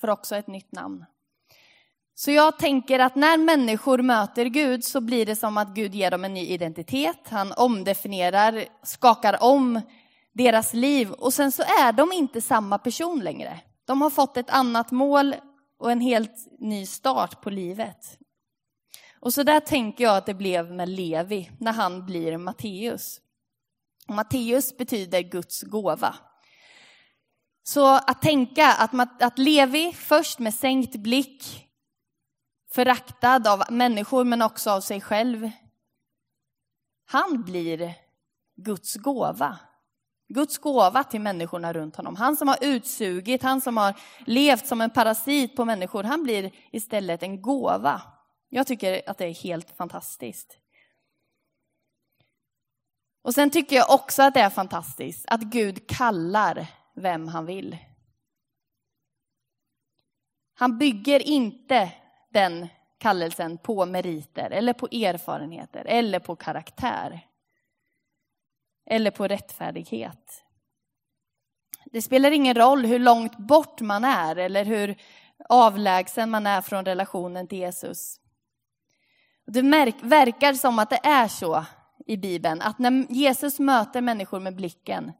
får 0.00 0.10
också 0.10 0.36
ett 0.36 0.46
nytt 0.46 0.72
namn. 0.72 1.04
Så 2.14 2.30
jag 2.30 2.58
tänker 2.58 2.98
att 2.98 3.14
när 3.14 3.36
människor 3.36 3.98
möter 3.98 4.44
Gud 4.44 4.84
så 4.84 5.00
blir 5.00 5.26
det 5.26 5.36
som 5.36 5.58
att 5.58 5.74
Gud 5.74 5.94
ger 5.94 6.10
dem 6.10 6.24
en 6.24 6.34
ny 6.34 6.46
identitet. 6.46 7.28
Han 7.28 7.52
omdefinierar, 7.52 8.64
skakar 8.82 9.42
om 9.42 9.80
deras 10.32 10.74
liv 10.74 11.10
och 11.12 11.34
sen 11.34 11.52
så 11.52 11.62
är 11.62 11.92
de 11.92 12.12
inte 12.12 12.40
samma 12.40 12.78
person 12.78 13.20
längre. 13.20 13.60
De 13.84 14.02
har 14.02 14.10
fått 14.10 14.36
ett 14.36 14.50
annat 14.50 14.90
mål 14.90 15.34
och 15.80 15.92
en 15.92 16.00
helt 16.00 16.46
ny 16.58 16.86
start 16.86 17.40
på 17.40 17.50
livet. 17.50 18.18
Och 19.20 19.34
så 19.34 19.42
där 19.42 19.60
tänker 19.60 20.04
jag 20.04 20.16
att 20.16 20.26
det 20.26 20.34
blev 20.34 20.72
med 20.72 20.88
Levi 20.88 21.50
när 21.58 21.72
han 21.72 22.06
blir 22.06 22.36
Matteus. 22.36 23.20
Matteus 24.08 24.76
betyder 24.76 25.20
Guds 25.20 25.62
gåva. 25.62 26.14
Så 27.62 27.86
att 27.86 28.22
tänka 28.22 28.66
att, 28.66 29.22
att 29.22 29.38
Levi 29.38 29.92
först 29.92 30.38
med 30.38 30.54
sänkt 30.54 30.96
blick, 30.96 31.68
föraktad 32.72 33.46
av 33.46 33.62
människor 33.70 34.24
men 34.24 34.42
också 34.42 34.70
av 34.70 34.80
sig 34.80 35.00
själv. 35.00 35.50
Han 37.04 37.42
blir 37.42 37.94
Guds 38.56 38.96
gåva. 38.96 39.58
Guds 40.30 40.58
gåva 40.58 41.04
till 41.04 41.20
människorna 41.20 41.72
runt 41.72 41.96
honom. 41.96 42.16
Han 42.16 42.36
som 42.36 42.48
har 42.48 42.58
utsugit, 42.60 43.42
han 43.42 43.60
som 43.60 43.76
har 43.76 43.94
levt 44.26 44.66
som 44.66 44.80
en 44.80 44.90
parasit 44.90 45.56
på 45.56 45.64
människor, 45.64 46.02
han 46.02 46.22
blir 46.22 46.50
istället 46.70 47.22
en 47.22 47.42
gåva. 47.42 48.02
Jag 48.48 48.66
tycker 48.66 49.02
att 49.10 49.18
det 49.18 49.26
är 49.26 49.34
helt 49.34 49.76
fantastiskt. 49.76 50.58
Och 53.22 53.34
sen 53.34 53.50
tycker 53.50 53.76
jag 53.76 53.90
också 53.90 54.22
att 54.22 54.34
det 54.34 54.40
är 54.40 54.50
fantastiskt 54.50 55.24
att 55.28 55.40
Gud 55.40 55.88
kallar 55.88 56.66
vem 56.94 57.28
han 57.28 57.46
vill. 57.46 57.76
Han 60.54 60.78
bygger 60.78 61.20
inte 61.20 61.92
den 62.30 62.68
kallelsen 62.98 63.58
på 63.58 63.86
meriter 63.86 64.50
eller 64.50 64.72
på 64.72 64.86
erfarenheter 64.86 65.84
eller 65.84 66.18
på 66.18 66.36
karaktär. 66.36 67.29
Eller 68.90 69.10
på 69.10 69.26
rättfärdighet. 69.26 70.44
Det 71.84 72.02
spelar 72.02 72.30
ingen 72.30 72.54
roll 72.54 72.86
hur 72.86 72.98
långt 72.98 73.38
bort 73.38 73.80
man 73.80 74.04
är 74.04 74.36
eller 74.36 74.64
hur 74.64 74.96
avlägsen 75.48 76.30
man 76.30 76.46
är 76.46 76.60
från 76.60 76.84
relationen 76.84 77.46
till 77.46 77.58
Jesus. 77.58 78.20
Det 79.46 79.62
verkar 80.02 80.52
som 80.52 80.78
att 80.78 80.90
det 80.90 81.00
är 81.02 81.28
så 81.28 81.64
i 82.06 82.16
Bibeln, 82.16 82.62
att 82.62 82.78
när 82.78 83.06
Jesus 83.08 83.58
möter 83.58 84.00
människor 84.00 84.40
med 84.40 84.56
blicken, 84.56 85.12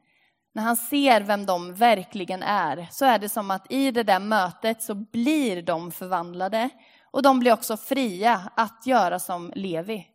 när 0.52 0.62
han 0.62 0.76
ser 0.76 1.20
vem 1.20 1.46
de 1.46 1.74
verkligen 1.74 2.42
är, 2.42 2.88
så 2.90 3.04
är 3.04 3.18
det 3.18 3.28
som 3.28 3.50
att 3.50 3.72
i 3.72 3.90
det 3.90 4.02
där 4.02 4.20
mötet 4.20 4.82
så 4.82 4.94
blir 4.94 5.62
de 5.62 5.92
förvandlade 5.92 6.68
och 7.10 7.22
de 7.22 7.40
blir 7.40 7.52
också 7.52 7.76
fria 7.76 8.50
att 8.54 8.86
göra 8.86 9.18
som 9.18 9.52
Levi. 9.54 10.09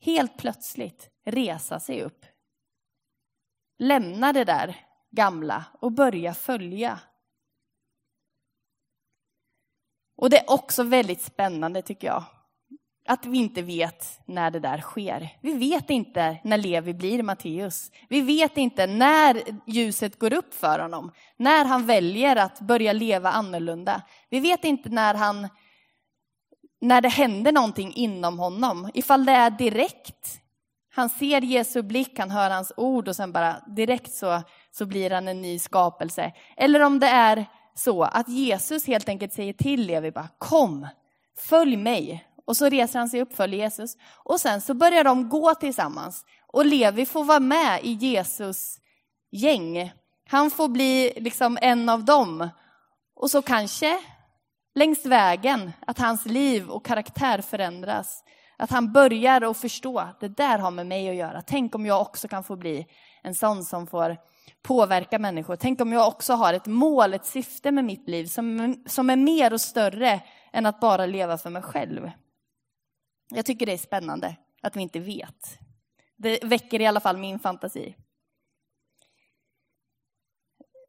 Helt 0.00 0.36
plötsligt 0.36 1.10
resa 1.24 1.80
sig 1.80 2.02
upp. 2.02 2.26
Lämna 3.78 4.32
det 4.32 4.44
där 4.44 4.76
gamla 5.10 5.64
och 5.80 5.92
börja 5.92 6.34
följa. 6.34 7.00
Och 10.16 10.30
det 10.30 10.38
är 10.38 10.50
också 10.50 10.82
väldigt 10.82 11.22
spännande 11.22 11.82
tycker 11.82 12.06
jag, 12.06 12.24
att 13.06 13.26
vi 13.26 13.38
inte 13.38 13.62
vet 13.62 14.20
när 14.26 14.50
det 14.50 14.60
där 14.60 14.78
sker. 14.78 15.38
Vi 15.40 15.52
vet 15.52 15.90
inte 15.90 16.38
när 16.44 16.56
Levi 16.58 16.94
blir 16.94 17.22
Matteus. 17.22 17.90
Vi 18.08 18.20
vet 18.20 18.56
inte 18.56 18.86
när 18.86 19.42
ljuset 19.66 20.18
går 20.18 20.32
upp 20.32 20.54
för 20.54 20.78
honom, 20.78 21.12
när 21.36 21.64
han 21.64 21.86
väljer 21.86 22.36
att 22.36 22.60
börja 22.60 22.92
leva 22.92 23.30
annorlunda. 23.30 24.02
Vi 24.30 24.40
vet 24.40 24.64
inte 24.64 24.88
när, 24.88 25.14
han, 25.14 25.48
när 26.80 27.00
det 27.00 27.08
händer 27.08 27.52
någonting 27.52 27.92
inom 27.94 28.38
honom, 28.38 28.90
ifall 28.94 29.24
det 29.24 29.32
är 29.32 29.50
direkt. 29.50 30.40
Han 30.94 31.08
ser 31.08 31.40
Jesu 31.40 31.82
blick, 31.82 32.18
han 32.18 32.30
hör 32.30 32.50
hans 32.50 32.72
ord 32.76 33.08
och 33.08 33.16
sen 33.16 33.32
bara 33.32 33.60
direkt 33.76 34.14
så, 34.14 34.42
så 34.70 34.86
blir 34.86 35.10
han 35.10 35.28
en 35.28 35.42
ny 35.42 35.58
skapelse. 35.58 36.32
Eller 36.56 36.80
om 36.80 37.00
det 37.00 37.06
är 37.06 37.46
så 37.74 38.02
att 38.02 38.28
Jesus 38.28 38.86
helt 38.86 39.08
enkelt 39.08 39.32
säger 39.32 39.52
till 39.52 39.86
Levi 39.86 40.10
bara 40.10 40.28
kom, 40.38 40.86
följ 41.38 41.76
mig. 41.76 42.24
Och 42.46 42.56
så 42.56 42.68
reser 42.68 42.98
han 42.98 43.08
sig 43.08 43.22
upp, 43.22 43.36
följer 43.36 43.60
Jesus. 43.60 43.96
Och 44.24 44.40
sen 44.40 44.60
så 44.60 44.74
börjar 44.74 45.04
de 45.04 45.28
gå 45.28 45.54
tillsammans. 45.54 46.24
Och 46.46 46.66
Levi 46.66 47.06
får 47.06 47.24
vara 47.24 47.40
med 47.40 47.80
i 47.82 47.92
Jesus 47.92 48.78
gäng. 49.30 49.92
Han 50.28 50.50
får 50.50 50.68
bli 50.68 51.12
liksom 51.16 51.58
en 51.60 51.88
av 51.88 52.04
dem. 52.04 52.48
Och 53.16 53.30
så 53.30 53.42
kanske 53.42 53.98
längs 54.78 55.06
vägen 55.06 55.72
att 55.86 55.98
hans 55.98 56.26
liv 56.26 56.70
och 56.70 56.84
karaktär 56.84 57.40
förändras. 57.40 58.24
Att 58.56 58.70
han 58.70 58.92
börjar 58.92 59.42
att 59.42 59.58
förstå, 59.58 60.08
det 60.20 60.28
där 60.28 60.58
har 60.58 60.70
med 60.70 60.86
mig 60.86 61.08
att 61.08 61.14
göra. 61.14 61.42
Tänk 61.42 61.74
om 61.74 61.86
jag 61.86 62.00
också 62.00 62.28
kan 62.28 62.44
få 62.44 62.56
bli 62.56 62.86
en 63.22 63.34
sån 63.34 63.64
som 63.64 63.86
får 63.86 64.16
påverka 64.62 65.18
människor. 65.18 65.56
Tänk 65.56 65.80
om 65.80 65.92
jag 65.92 66.08
också 66.08 66.32
har 66.32 66.54
ett 66.54 66.66
mål, 66.66 67.14
ett 67.14 67.26
syfte 67.26 67.70
med 67.70 67.84
mitt 67.84 68.08
liv 68.08 68.26
som, 68.26 68.76
som 68.86 69.10
är 69.10 69.16
mer 69.16 69.52
och 69.52 69.60
större 69.60 70.20
än 70.52 70.66
att 70.66 70.80
bara 70.80 71.06
leva 71.06 71.38
för 71.38 71.50
mig 71.50 71.62
själv. 71.62 72.10
Jag 73.30 73.46
tycker 73.46 73.66
det 73.66 73.72
är 73.72 73.78
spännande 73.78 74.36
att 74.62 74.76
vi 74.76 74.80
inte 74.80 75.00
vet. 75.00 75.58
Det 76.16 76.44
väcker 76.44 76.80
i 76.80 76.86
alla 76.86 77.00
fall 77.00 77.16
min 77.16 77.38
fantasi. 77.38 77.96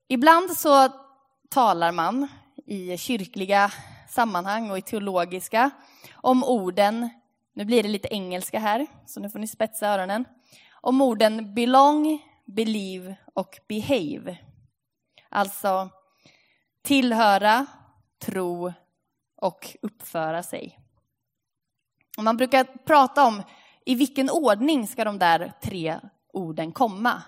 Ibland 0.07 0.57
så 0.57 0.89
talar 1.49 1.91
man 1.91 2.27
i 2.69 2.97
kyrkliga 2.97 3.71
sammanhang 4.09 4.71
och 4.71 4.77
i 4.77 4.81
teologiska 4.81 5.69
om 6.13 6.43
orden, 6.43 7.09
nu 7.53 7.65
blir 7.65 7.83
det 7.83 7.89
lite 7.89 8.07
engelska 8.11 8.59
här, 8.59 8.87
så 9.05 9.19
nu 9.19 9.29
får 9.29 9.39
ni 9.39 9.47
spetsa 9.47 9.87
öronen, 9.87 10.25
om 10.71 11.01
orden 11.01 11.53
belong, 11.53 12.25
believe 12.45 13.15
och 13.33 13.59
behave. 13.67 14.37
Alltså 15.29 15.89
tillhöra, 16.81 17.65
tro 18.19 18.73
och 19.35 19.77
uppföra 19.81 20.43
sig. 20.43 20.79
Och 22.17 22.23
man 22.23 22.37
brukar 22.37 22.63
prata 22.63 23.27
om 23.27 23.43
i 23.85 23.95
vilken 23.95 24.29
ordning 24.29 24.87
ska 24.87 25.03
de 25.03 25.19
där 25.19 25.53
tre 25.61 25.99
orden 26.33 26.71
komma. 26.71 27.23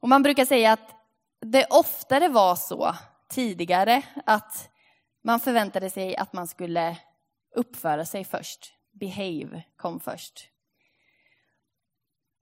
Och 0.00 0.08
man 0.08 0.22
brukar 0.22 0.44
säga 0.44 0.72
att 0.72 0.94
det 1.40 1.66
oftare 1.70 2.28
var 2.28 2.56
så 2.56 2.94
tidigare 3.30 4.02
att 4.26 4.70
man 5.24 5.40
förväntade 5.40 5.90
sig 5.90 6.16
att 6.16 6.32
man 6.32 6.46
skulle 6.46 6.96
uppföra 7.54 8.04
sig 8.04 8.24
först. 8.24 8.74
Behave 8.92 9.62
kom 9.76 10.00
först. 10.00 10.48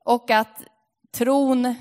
Och 0.04 0.30
att 0.30 0.62
tron 1.10 1.74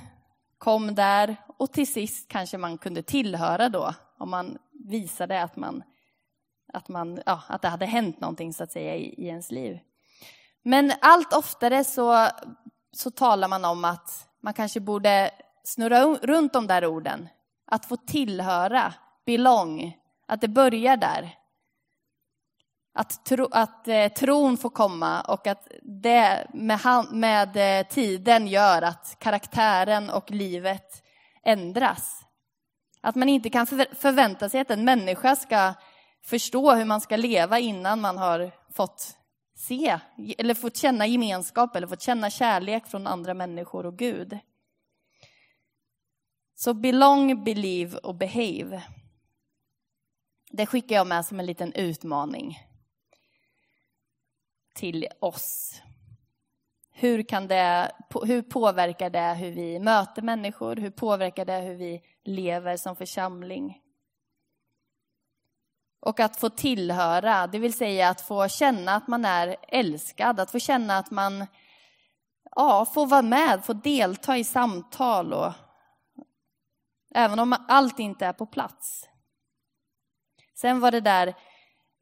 kom 0.58 0.96
där 0.96 1.36
och 1.58 1.74
till 1.74 1.94
sist 1.94 2.28
kanske 2.28 2.58
man 2.58 2.78
kunde 2.78 3.04
tillhöra 3.04 3.70
då 3.70 3.94
om 4.18 4.30
man 4.30 4.58
visade 4.72 5.44
att, 5.44 5.56
man, 5.56 5.84
att, 6.74 6.88
man, 6.88 7.22
ja, 7.26 7.42
att 7.48 7.62
det 7.62 7.68
hade 7.68 7.86
hänt 7.86 8.20
någonting 8.20 8.54
så 8.54 8.64
att 8.64 8.72
säga 8.72 8.96
i, 8.96 9.24
i 9.24 9.28
ens 9.28 9.52
liv. 9.52 9.80
Men 10.64 10.94
allt 11.02 11.34
oftare 11.34 11.84
så, 11.84 12.28
så 12.92 13.12
talar 13.12 13.48
man 13.48 13.66
om 13.66 13.86
att 13.86 14.30
man 14.42 14.54
kanske 14.54 14.80
borde 14.80 15.32
snurra 15.64 16.06
runt 16.06 16.54
de 16.54 16.68
där 16.68 16.86
orden. 16.86 17.30
Att 17.68 17.86
få 17.86 17.98
tillhöra, 17.98 18.94
belong, 19.26 19.98
att 20.28 20.42
det 20.42 20.48
börjar 20.48 20.98
där. 20.98 21.36
Att, 22.94 23.26
tro, 23.26 23.48
att 23.52 23.88
eh, 23.88 24.08
tron 24.08 24.58
får 24.58 24.70
komma 24.70 25.22
och 25.22 25.48
att 25.48 25.68
det 25.82 26.48
med, 26.54 27.06
med 27.12 27.80
eh, 27.80 27.88
tiden 27.88 28.48
gör 28.48 28.82
att 28.82 29.16
karaktären 29.20 30.10
och 30.10 30.32
livet 30.32 31.04
ändras. 31.44 32.24
Att 33.02 33.16
man 33.16 33.30
inte 33.30 33.50
kan 33.50 33.68
förvänta 33.68 34.50
sig 34.50 34.60
att 34.60 34.72
en 34.72 34.86
människa 34.86 35.36
ska 35.36 35.74
förstå 36.26 36.74
hur 36.74 36.86
man 36.86 37.02
ska 37.02 37.16
leva 37.16 37.60
innan 37.60 38.02
man 38.02 38.18
har 38.18 38.52
fått 38.74 39.18
se 39.56 40.00
eller 40.38 40.54
fått 40.54 40.78
känna 40.78 41.08
gemenskap 41.08 41.76
eller 41.76 41.88
fått 41.88 42.02
känna 42.02 42.30
kärlek 42.30 42.88
från 42.88 43.08
andra 43.08 43.34
människor 43.34 43.86
och 43.86 43.98
Gud. 43.98 44.40
Så 46.60 46.74
belong, 46.74 47.44
believe 47.44 47.98
och 47.98 48.16
behave. 48.16 48.84
Det 50.52 50.66
skickar 50.66 50.96
jag 50.96 51.08
med 51.08 51.26
som 51.26 51.40
en 51.40 51.46
liten 51.46 51.74
utmaning 51.74 52.60
till 54.76 55.08
oss. 55.20 55.82
Hur, 56.92 57.24
kan 57.24 57.48
det, 57.48 57.92
hur 58.24 58.42
påverkar 58.42 59.10
det 59.10 59.34
hur 59.34 59.52
vi 59.52 59.80
möter 59.80 60.22
människor? 60.22 60.76
Hur 60.76 60.90
påverkar 60.90 61.46
det 61.46 61.60
hur 61.60 61.76
vi 61.76 62.02
lever 62.24 62.78
som 62.78 62.96
församling? 62.96 63.82
Och 66.00 66.20
att 66.20 66.38
få 66.38 66.50
tillhöra, 66.50 67.48
det 67.48 67.60
vill 67.60 67.74
säga 67.74 68.10
att 68.10 68.22
få 68.22 68.48
känna 68.48 68.96
att 68.96 69.08
man 69.08 69.26
är 69.26 69.56
älskad, 69.68 70.40
att 70.40 70.52
få 70.52 70.60
känna 70.60 70.98
att 70.98 71.12
man 71.12 71.46
ja, 72.56 72.86
får 72.86 73.06
vara 73.06 73.22
med, 73.22 73.66
får 73.66 73.74
delta 73.74 74.38
i 74.38 74.44
samtal 74.44 75.34
och 75.34 75.54
även 77.16 77.40
om 77.40 77.56
allt 77.68 78.00
inte 78.00 78.26
är 78.26 78.34
på 78.34 78.46
plats. 78.46 79.10
Sen 80.56 80.80
vad 80.80 80.94
det 80.94 81.02
där 81.02 81.34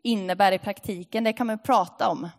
innebär 0.03 0.51
i 0.51 0.59
praktiken, 0.59 1.23
det 1.23 1.33
kan 1.33 1.47
man 1.47 1.59
prata 1.59 2.09
om. 2.09 2.29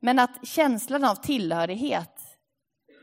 Men 0.00 0.18
att 0.18 0.46
känslan 0.48 1.04
av 1.04 1.14
tillhörighet, 1.14 2.20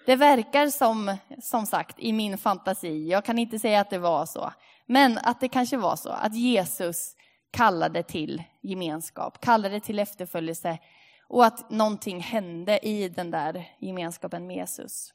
det 0.05 0.15
verkar 0.15 0.67
som, 0.67 1.17
som 1.41 1.65
sagt, 1.65 1.99
i 1.99 2.13
min 2.13 2.37
fantasi, 2.37 3.07
jag 3.07 3.25
kan 3.25 3.39
inte 3.39 3.59
säga 3.59 3.79
att 3.79 3.89
det 3.89 3.97
var 3.97 4.25
så, 4.25 4.51
men 4.85 5.17
att 5.17 5.39
det 5.39 5.47
kanske 5.47 5.77
var 5.77 5.95
så, 5.95 6.09
att 6.09 6.35
Jesus 6.35 7.15
kallade 7.51 8.03
till 8.03 8.43
gemenskap, 8.61 9.41
kallade 9.41 9.79
till 9.79 9.99
efterföljelse 9.99 10.79
och 11.27 11.45
att 11.45 11.69
någonting 11.69 12.19
hände 12.19 12.87
i 12.87 13.09
den 13.09 13.31
där 13.31 13.69
gemenskapen 13.79 14.47
med 14.47 14.55
Jesus. 14.55 15.13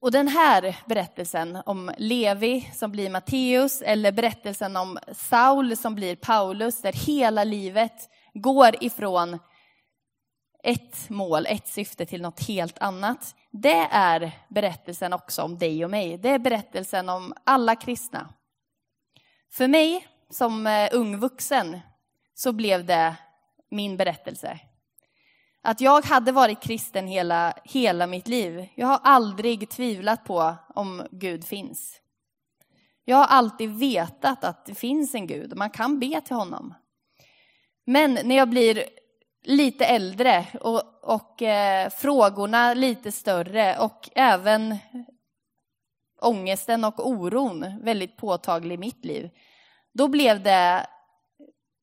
Och 0.00 0.10
den 0.10 0.28
här 0.28 0.76
berättelsen 0.86 1.58
om 1.66 1.92
Levi 1.96 2.70
som 2.74 2.92
blir 2.92 3.10
Matteus 3.10 3.82
eller 3.82 4.12
berättelsen 4.12 4.76
om 4.76 4.98
Saul 5.12 5.76
som 5.76 5.94
blir 5.94 6.16
Paulus 6.16 6.82
där 6.82 6.92
hela 6.92 7.44
livet 7.44 8.10
går 8.34 8.84
ifrån 8.84 9.38
ett 10.62 11.10
mål, 11.10 11.46
ett 11.46 11.68
syfte 11.68 12.06
till 12.06 12.22
något 12.22 12.46
helt 12.48 12.78
annat. 12.78 13.34
Det 13.50 13.88
är 13.90 14.32
berättelsen 14.48 15.12
också 15.12 15.42
om 15.42 15.58
dig 15.58 15.84
och 15.84 15.90
mig. 15.90 16.18
Det 16.18 16.28
är 16.28 16.38
berättelsen 16.38 17.08
om 17.08 17.34
alla 17.44 17.76
kristna. 17.76 18.28
För 19.52 19.68
mig 19.68 20.06
som 20.30 20.66
eh, 20.66 20.88
ung 20.92 21.18
vuxen 21.18 21.80
så 22.34 22.52
blev 22.52 22.84
det 22.84 23.16
min 23.70 23.96
berättelse. 23.96 24.58
Att 25.68 25.80
jag 25.80 26.04
hade 26.04 26.32
varit 26.32 26.60
kristen 26.60 27.06
hela, 27.06 27.54
hela 27.64 28.06
mitt 28.06 28.28
liv. 28.28 28.68
Jag 28.74 28.86
har 28.86 29.00
aldrig 29.02 29.70
tvivlat 29.70 30.24
på 30.24 30.56
om 30.74 31.06
Gud 31.10 31.44
finns. 31.44 32.00
Jag 33.04 33.16
har 33.16 33.24
alltid 33.24 33.70
vetat 33.70 34.44
att 34.44 34.66
det 34.66 34.74
finns 34.74 35.14
en 35.14 35.26
Gud 35.26 35.52
och 35.52 35.58
man 35.58 35.70
kan 35.70 36.00
be 36.00 36.20
till 36.20 36.36
honom. 36.36 36.74
Men 37.86 38.18
när 38.24 38.36
jag 38.36 38.48
blir 38.48 38.84
lite 39.44 39.84
äldre 39.84 40.46
och, 40.60 40.82
och 41.02 41.42
eh, 41.42 41.90
frågorna 41.90 42.74
lite 42.74 43.12
större 43.12 43.78
och 43.78 44.10
även 44.14 44.76
ångesten 46.20 46.84
och 46.84 47.08
oron 47.08 47.80
väldigt 47.82 48.16
påtaglig 48.16 48.74
i 48.74 48.78
mitt 48.78 49.04
liv, 49.04 49.30
då 49.92 50.08
blev 50.08 50.42
det... 50.42 50.86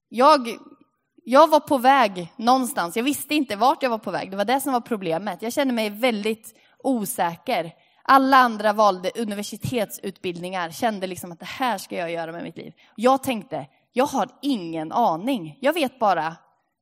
Jag 0.10 0.58
jag 1.28 1.48
var 1.48 1.60
på 1.60 1.78
väg 1.78 2.34
någonstans. 2.36 2.96
Jag 2.98 3.04
visste 3.04 3.36
inte 3.36 3.56
vart 3.56 3.84
jag 3.84 3.90
var 3.90 3.98
på 3.98 4.12
väg. 4.12 4.32
Det 4.32 4.38
var 4.38 4.46
det 4.46 4.62
som 4.62 4.74
var 4.74 4.82
problemet. 4.82 5.42
Jag 5.42 5.54
kände 5.54 5.74
mig 5.74 5.90
väldigt 5.90 6.56
osäker. 6.84 7.72
Alla 8.04 8.38
andra 8.38 8.74
valde 8.74 9.12
universitetsutbildningar, 9.16 10.70
kände 10.72 11.08
liksom 11.08 11.32
att 11.32 11.40
det 11.40 11.46
här 11.46 11.78
ska 11.78 11.96
jag 11.96 12.12
göra 12.12 12.32
med 12.32 12.44
mitt 12.44 12.58
liv. 12.58 12.74
Jag 12.96 13.24
tänkte, 13.24 13.68
jag 13.94 14.06
har 14.06 14.30
ingen 14.42 14.92
aning. 14.92 15.58
Jag 15.62 15.74
vet 15.74 16.00
bara, 16.00 16.36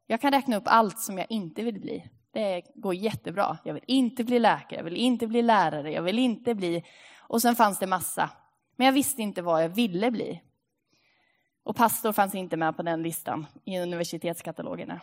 jag 0.07 0.21
kan 0.21 0.31
räkna 0.31 0.57
upp 0.57 0.63
allt 0.65 0.99
som 0.99 1.17
jag 1.17 1.27
inte 1.29 1.63
vill 1.63 1.79
bli. 1.79 2.03
Det 2.33 2.61
går 2.75 2.95
jättebra. 2.95 3.57
Jag 3.63 3.73
vill 3.73 3.83
inte 3.87 4.23
bli 4.23 4.39
läkare, 4.39 4.79
jag 4.79 4.83
vill 4.83 4.97
inte 4.97 5.27
bli 5.27 5.41
lärare, 5.41 5.91
jag 5.91 6.01
vill 6.01 6.19
inte 6.19 6.55
bli... 6.55 6.83
Och 7.19 7.41
sen 7.41 7.55
fanns 7.55 7.79
det 7.79 7.87
massa. 7.87 8.29
Men 8.75 8.85
jag 8.85 8.93
visste 8.93 9.21
inte 9.21 9.41
vad 9.41 9.63
jag 9.63 9.69
ville 9.69 10.11
bli. 10.11 10.41
Och 11.63 11.75
pastor 11.75 12.11
fanns 12.11 12.35
inte 12.35 12.57
med 12.57 12.77
på 12.77 12.83
den 12.83 13.03
listan 13.03 13.47
i 13.65 13.79
universitetskatalogerna. 13.79 15.01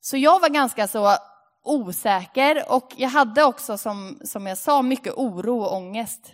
Så 0.00 0.16
jag 0.16 0.40
var 0.40 0.48
ganska 0.48 0.88
så 0.88 1.16
osäker 1.62 2.64
och 2.72 2.92
jag 2.96 3.08
hade 3.08 3.44
också, 3.44 3.78
som, 3.78 4.20
som 4.24 4.46
jag 4.46 4.58
sa, 4.58 4.82
mycket 4.82 5.14
oro 5.14 5.60
och 5.60 5.76
ångest. 5.76 6.32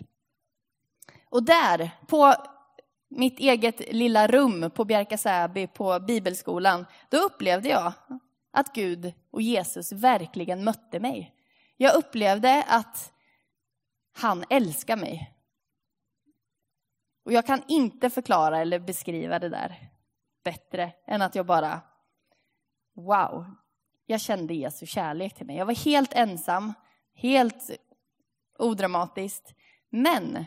Och 1.29 1.43
där, 1.43 1.91
på 2.07 2.33
mitt 3.09 3.39
eget 3.39 3.93
lilla 3.93 4.27
rum 4.27 4.71
på 4.75 4.85
Bjärka 4.85 5.17
Säby 5.17 5.67
på 5.67 5.99
bibelskolan, 5.99 6.85
då 7.09 7.17
upplevde 7.17 7.69
jag 7.69 7.93
att 8.51 8.73
Gud 8.73 9.13
och 9.31 9.41
Jesus 9.41 9.91
verkligen 9.91 10.63
mötte 10.63 10.99
mig. 10.99 11.33
Jag 11.77 11.95
upplevde 11.95 12.63
att 12.67 13.13
han 14.13 14.45
älskar 14.49 14.95
mig. 14.95 15.36
Och 17.27 17.33
jag 17.33 17.45
kan 17.45 17.63
inte 17.67 18.09
förklara 18.09 18.59
eller 18.59 18.79
beskriva 18.79 19.39
det 19.39 19.49
där 19.49 19.89
bättre 20.43 20.91
än 21.07 21.21
att 21.21 21.35
jag 21.35 21.45
bara, 21.45 21.81
wow, 22.95 23.45
jag 24.05 24.21
kände 24.21 24.53
Jesu 24.53 24.85
kärlek 24.85 25.35
till 25.35 25.45
mig. 25.45 25.57
Jag 25.57 25.65
var 25.65 25.85
helt 25.85 26.13
ensam, 26.13 26.73
helt 27.15 27.71
odramatiskt. 28.59 29.55
Men 29.89 30.45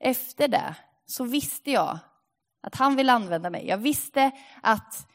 efter 0.00 0.48
det 0.48 0.74
så 1.06 1.24
visste 1.24 1.70
jag 1.70 1.98
att 2.60 2.74
han 2.74 2.96
vill 2.96 3.10
använda 3.10 3.50
mig. 3.50 3.66
Jag 3.66 3.78
visste 3.78 4.30
att 4.62 5.08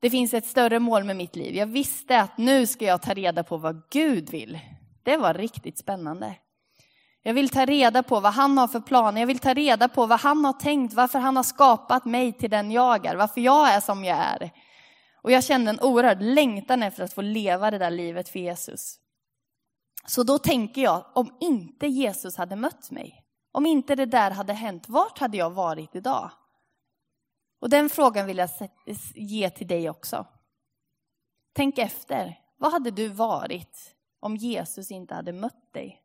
det 0.00 0.10
finns 0.10 0.34
ett 0.34 0.46
större 0.46 0.78
mål 0.78 1.04
med 1.04 1.16
mitt 1.16 1.36
liv. 1.36 1.54
Jag 1.54 1.66
visste 1.66 2.20
att 2.20 2.38
nu 2.38 2.66
ska 2.66 2.84
jag 2.84 3.02
ta 3.02 3.14
reda 3.14 3.44
på 3.44 3.56
vad 3.56 3.82
Gud 3.90 4.30
vill. 4.30 4.60
Det 5.02 5.16
var 5.16 5.34
riktigt 5.34 5.78
spännande. 5.78 6.34
Jag 7.26 7.34
vill 7.34 7.48
ta 7.48 7.64
reda 7.64 8.02
på 8.02 8.20
vad 8.20 8.32
han 8.32 8.58
har 8.58 8.68
för 8.68 8.80
planer. 8.80 9.20
Jag 9.20 9.26
vill 9.26 9.38
ta 9.38 9.54
reda 9.54 9.88
på 9.88 10.06
vad 10.06 10.20
han 10.20 10.44
har 10.44 10.52
tänkt, 10.52 10.94
varför 10.94 11.18
han 11.18 11.36
har 11.36 11.42
skapat 11.42 12.04
mig 12.04 12.32
till 12.32 12.50
den 12.50 12.70
jag 12.70 13.06
är, 13.06 13.16
varför 13.16 13.40
jag 13.40 13.74
är 13.74 13.80
som 13.80 14.04
jag 14.04 14.18
är. 14.18 14.50
Och 15.22 15.32
jag 15.32 15.44
kände 15.44 15.70
en 15.70 15.80
oerhörd 15.80 16.22
längtan 16.22 16.82
efter 16.82 17.04
att 17.04 17.12
få 17.12 17.22
leva 17.22 17.70
det 17.70 17.78
där 17.78 17.90
livet 17.90 18.28
för 18.28 18.38
Jesus. 18.38 18.98
Så 20.06 20.22
då 20.22 20.38
tänker 20.38 20.82
jag, 20.82 21.04
om 21.14 21.36
inte 21.40 21.86
Jesus 21.86 22.36
hade 22.36 22.56
mött 22.56 22.90
mig, 22.90 23.24
om 23.52 23.66
inte 23.66 23.94
det 23.94 24.06
där 24.06 24.30
hade 24.30 24.52
hänt, 24.52 24.88
vart 24.88 25.18
hade 25.18 25.36
jag 25.36 25.50
varit 25.50 25.94
idag? 25.94 26.30
Och 27.60 27.70
den 27.70 27.88
frågan 27.88 28.26
vill 28.26 28.38
jag 28.38 28.50
ge 29.14 29.50
till 29.50 29.66
dig 29.66 29.90
också. 29.90 30.26
Tänk 31.52 31.78
efter, 31.78 32.38
vad 32.58 32.72
hade 32.72 32.90
du 32.90 33.08
varit 33.08 33.94
om 34.20 34.36
Jesus 34.36 34.90
inte 34.90 35.14
hade 35.14 35.32
mött 35.32 35.72
dig? 35.72 36.03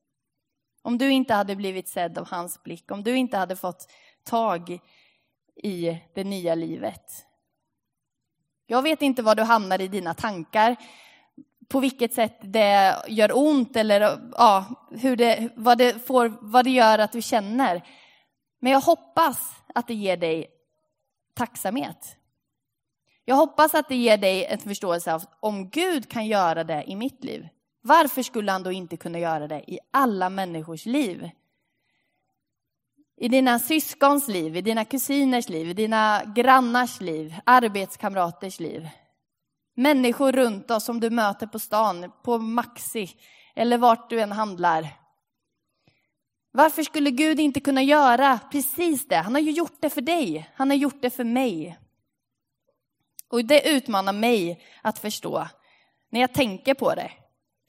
Om 0.90 0.98
du 0.98 1.12
inte 1.12 1.34
hade 1.34 1.56
blivit 1.56 1.88
sedd 1.88 2.18
av 2.18 2.28
hans 2.28 2.64
blick, 2.64 2.92
om 2.92 3.04
du 3.04 3.18
inte 3.18 3.38
hade 3.38 3.56
fått 3.56 3.92
tag 4.24 4.80
i 5.56 5.98
det 6.14 6.24
nya 6.24 6.56
livet. 6.56 7.26
Jag 8.68 8.82
vet 8.82 9.02
inte 9.02 9.22
var 9.22 9.36
du 9.36 9.44
hamnar 9.44 9.82
i 9.82 9.88
dina 9.88 10.14
tankar, 10.14 10.76
på 11.68 11.80
vilket 11.80 12.14
sätt 12.14 12.38
det 12.42 12.96
gör 13.08 13.38
ont 13.38 13.76
eller 13.76 14.20
ja, 14.38 14.66
hur 14.92 15.16
det, 15.16 15.50
vad, 15.56 15.78
det 15.78 16.08
får, 16.08 16.38
vad 16.42 16.66
det 16.66 16.72
gör 16.72 17.00
att 17.00 17.12
du 17.12 17.22
känner. 17.22 17.86
Men 18.60 18.72
jag 18.72 18.82
hoppas 18.82 19.52
att 19.76 19.88
det 19.88 19.94
ger 19.94 20.18
dig 20.18 20.48
tacksamhet. 21.34 22.18
Jag 23.26 23.36
hoppas 23.36 23.76
att 23.76 23.90
det 23.90 23.96
ger 23.96 24.18
dig 24.18 24.46
en 24.46 24.60
förståelse 24.60 25.14
av 25.14 25.24
om 25.40 25.70
Gud 25.70 26.10
kan 26.10 26.28
göra 26.28 26.64
det 26.64 26.84
i 26.88 26.96
mitt 26.96 27.24
liv, 27.24 27.48
varför 27.82 28.24
skulle 28.24 28.52
han 28.52 28.64
då 28.64 28.72
inte 28.72 28.98
kunna 28.98 29.20
göra 29.20 29.48
det 29.48 29.72
i 29.72 29.80
alla 29.92 30.30
människors 30.30 30.86
liv? 30.86 31.30
I 33.18 33.28
dina 33.28 33.60
syskons 33.60 34.28
liv, 34.28 34.56
i 34.56 34.62
dina 34.62 34.86
kusiners 34.86 35.50
liv, 35.50 35.70
i 35.70 35.74
dina 35.74 36.24
grannars 36.36 37.02
liv, 37.02 37.36
arbetskamraters 37.46 38.60
liv. 38.60 38.90
Människor 39.76 40.32
runt 40.32 40.72
oss 40.72 40.86
som 40.86 41.00
du 41.00 41.10
möter 41.10 41.48
på 41.48 41.60
stan, 41.60 42.12
på 42.24 42.38
Maxi 42.38 43.10
eller 43.56 43.78
vart 43.78 44.10
du 44.10 44.22
än 44.22 44.32
handlar. 44.32 44.88
Varför 46.52 46.84
skulle 46.84 47.12
Gud 47.12 47.40
inte 47.40 47.60
kunna 47.60 47.82
göra 47.82 48.40
precis 48.52 49.08
det? 49.08 49.16
Han 49.16 49.34
har 49.34 49.42
ju 49.42 49.52
gjort 49.52 49.78
det 49.82 49.90
för 49.90 50.02
dig. 50.02 50.50
Han 50.56 50.70
har 50.70 50.78
gjort 50.78 51.02
det 51.02 51.10
för 51.10 51.24
mig. 51.24 51.80
Och 53.28 53.46
det 53.46 53.70
utmanar 53.70 54.14
mig 54.14 54.66
att 54.82 55.00
förstå 55.00 55.48
när 56.10 56.22
jag 56.22 56.34
tänker 56.34 56.74
på 56.74 56.96
det. 56.96 57.12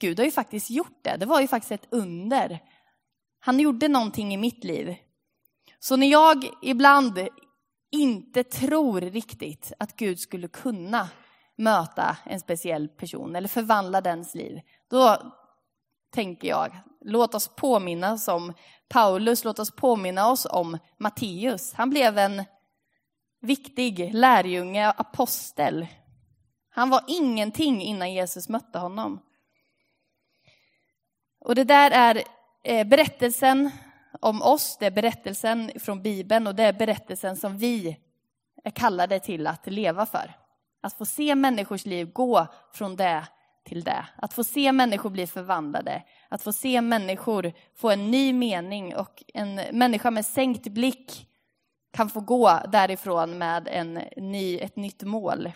Gud 0.01 0.19
har 0.19 0.25
ju 0.25 0.31
faktiskt 0.31 0.71
gjort 0.71 0.99
det. 1.03 1.17
Det 1.17 1.27
var 1.27 1.41
ju 1.41 1.49
faktiskt 1.49 1.73
ett 1.73 1.89
under. 1.91 2.59
Han 3.41 3.61
gjorde 3.61 3.89
någonting 3.89 4.35
i 4.35 4.37
mitt 4.37 4.65
liv. 4.65 4.95
Så 5.79 5.97
när 5.97 6.07
jag 6.07 6.51
ibland 6.63 7.29
inte 7.91 8.45
tror 8.45 9.01
riktigt 9.01 9.73
att 9.79 9.97
Gud 9.97 10.21
skulle 10.21 10.49
kunna 10.49 11.09
möta 11.57 12.17
en 12.25 12.41
speciell 12.41 12.89
person 12.89 13.37
eller 13.37 13.49
förvandla 13.49 14.01
dens 14.01 14.35
liv, 14.35 14.61
då 14.91 15.17
tänker 16.11 16.49
jag, 16.49 16.77
låt 17.01 17.35
oss 17.35 17.49
påminna 17.49 18.19
om 18.29 18.53
Paulus, 18.89 19.45
låt 19.45 19.59
oss 19.59 19.71
påminna 19.71 20.31
oss 20.31 20.47
om 20.51 20.79
Matteus. 20.99 21.73
Han 21.75 21.91
blev 21.91 22.19
en 22.19 22.45
viktig 23.41 24.15
lärjunge, 24.15 24.91
apostel. 24.91 25.87
Han 26.71 26.91
var 26.91 27.05
ingenting 27.09 27.83
innan 27.83 28.13
Jesus 28.13 28.49
mötte 28.49 28.79
honom. 28.79 29.21
Och 31.41 31.55
det 31.55 31.65
där 31.65 31.91
är 31.91 32.23
eh, 32.65 32.87
berättelsen 32.87 33.71
om 34.21 34.43
oss, 34.43 34.77
det 34.81 34.87
är 34.87 34.91
berättelsen 34.91 35.71
från 35.81 36.03
Bibeln 36.03 36.47
och 36.47 36.55
det 36.55 36.65
är 36.65 36.73
berättelsen 36.73 37.37
som 37.37 37.59
vi 37.59 37.97
är 38.65 38.71
kallade 38.71 39.21
till 39.21 39.47
att 39.47 39.67
leva 39.67 40.07
för. 40.07 40.35
Att 40.81 40.99
få 40.99 41.07
se 41.07 41.35
människors 41.35 41.87
liv 41.87 42.13
gå 42.13 42.47
från 42.73 42.97
det 42.97 43.27
till 43.65 43.85
det. 43.85 44.07
Att 44.17 44.33
få 44.33 44.45
se 44.45 44.73
människor 44.73 45.11
bli 45.11 45.27
förvandlade. 45.27 46.03
Att 46.29 46.43
få 46.43 46.53
se 46.53 46.81
människor 46.81 47.53
få 47.77 47.91
en 47.91 48.11
ny 48.11 48.33
mening 48.33 48.97
och 48.97 49.25
en 49.35 49.55
människa 49.55 50.11
med 50.11 50.27
sänkt 50.27 50.69
blick 50.69 51.27
kan 51.93 52.11
få 52.11 52.21
gå 52.21 52.61
därifrån 52.73 53.39
med 53.39 53.69
en 53.69 53.95
ny, 54.17 54.59
ett 54.59 54.77
nytt 54.77 55.03
mål 55.03 55.53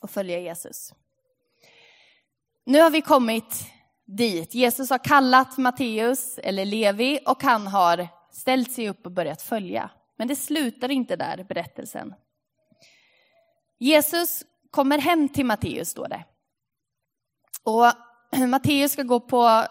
och 0.00 0.10
följa 0.10 0.38
Jesus. 0.38 0.94
Nu 2.64 2.80
har 2.80 2.90
vi 2.90 3.00
kommit 3.00 3.70
dit. 4.06 4.54
Jesus 4.54 4.90
har 4.90 4.98
kallat 4.98 5.58
Matteus, 5.58 6.38
eller 6.38 6.64
Levi, 6.64 7.18
och 7.26 7.42
han 7.42 7.66
har 7.66 8.08
ställt 8.32 8.72
sig 8.72 8.88
upp 8.88 9.06
och 9.06 9.12
börjat 9.12 9.42
följa. 9.42 9.90
Men 10.18 10.28
det 10.28 10.36
slutar 10.36 10.90
inte 10.90 11.16
där, 11.16 11.44
berättelsen. 11.48 12.14
Jesus 13.78 14.42
kommer 14.70 14.98
hem 14.98 15.28
till 15.28 15.46
Matteus, 15.46 15.88
står 15.88 16.08
det. 16.08 16.24
Och 17.62 17.92
Matteus 18.48 18.92
ska 18.92 19.02
gå 19.02 19.20
på, 19.20 19.64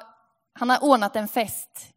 han 0.54 0.69
har 0.69 0.84
ordnat 0.84 1.15
en 1.15 1.28
fest. 1.28 1.91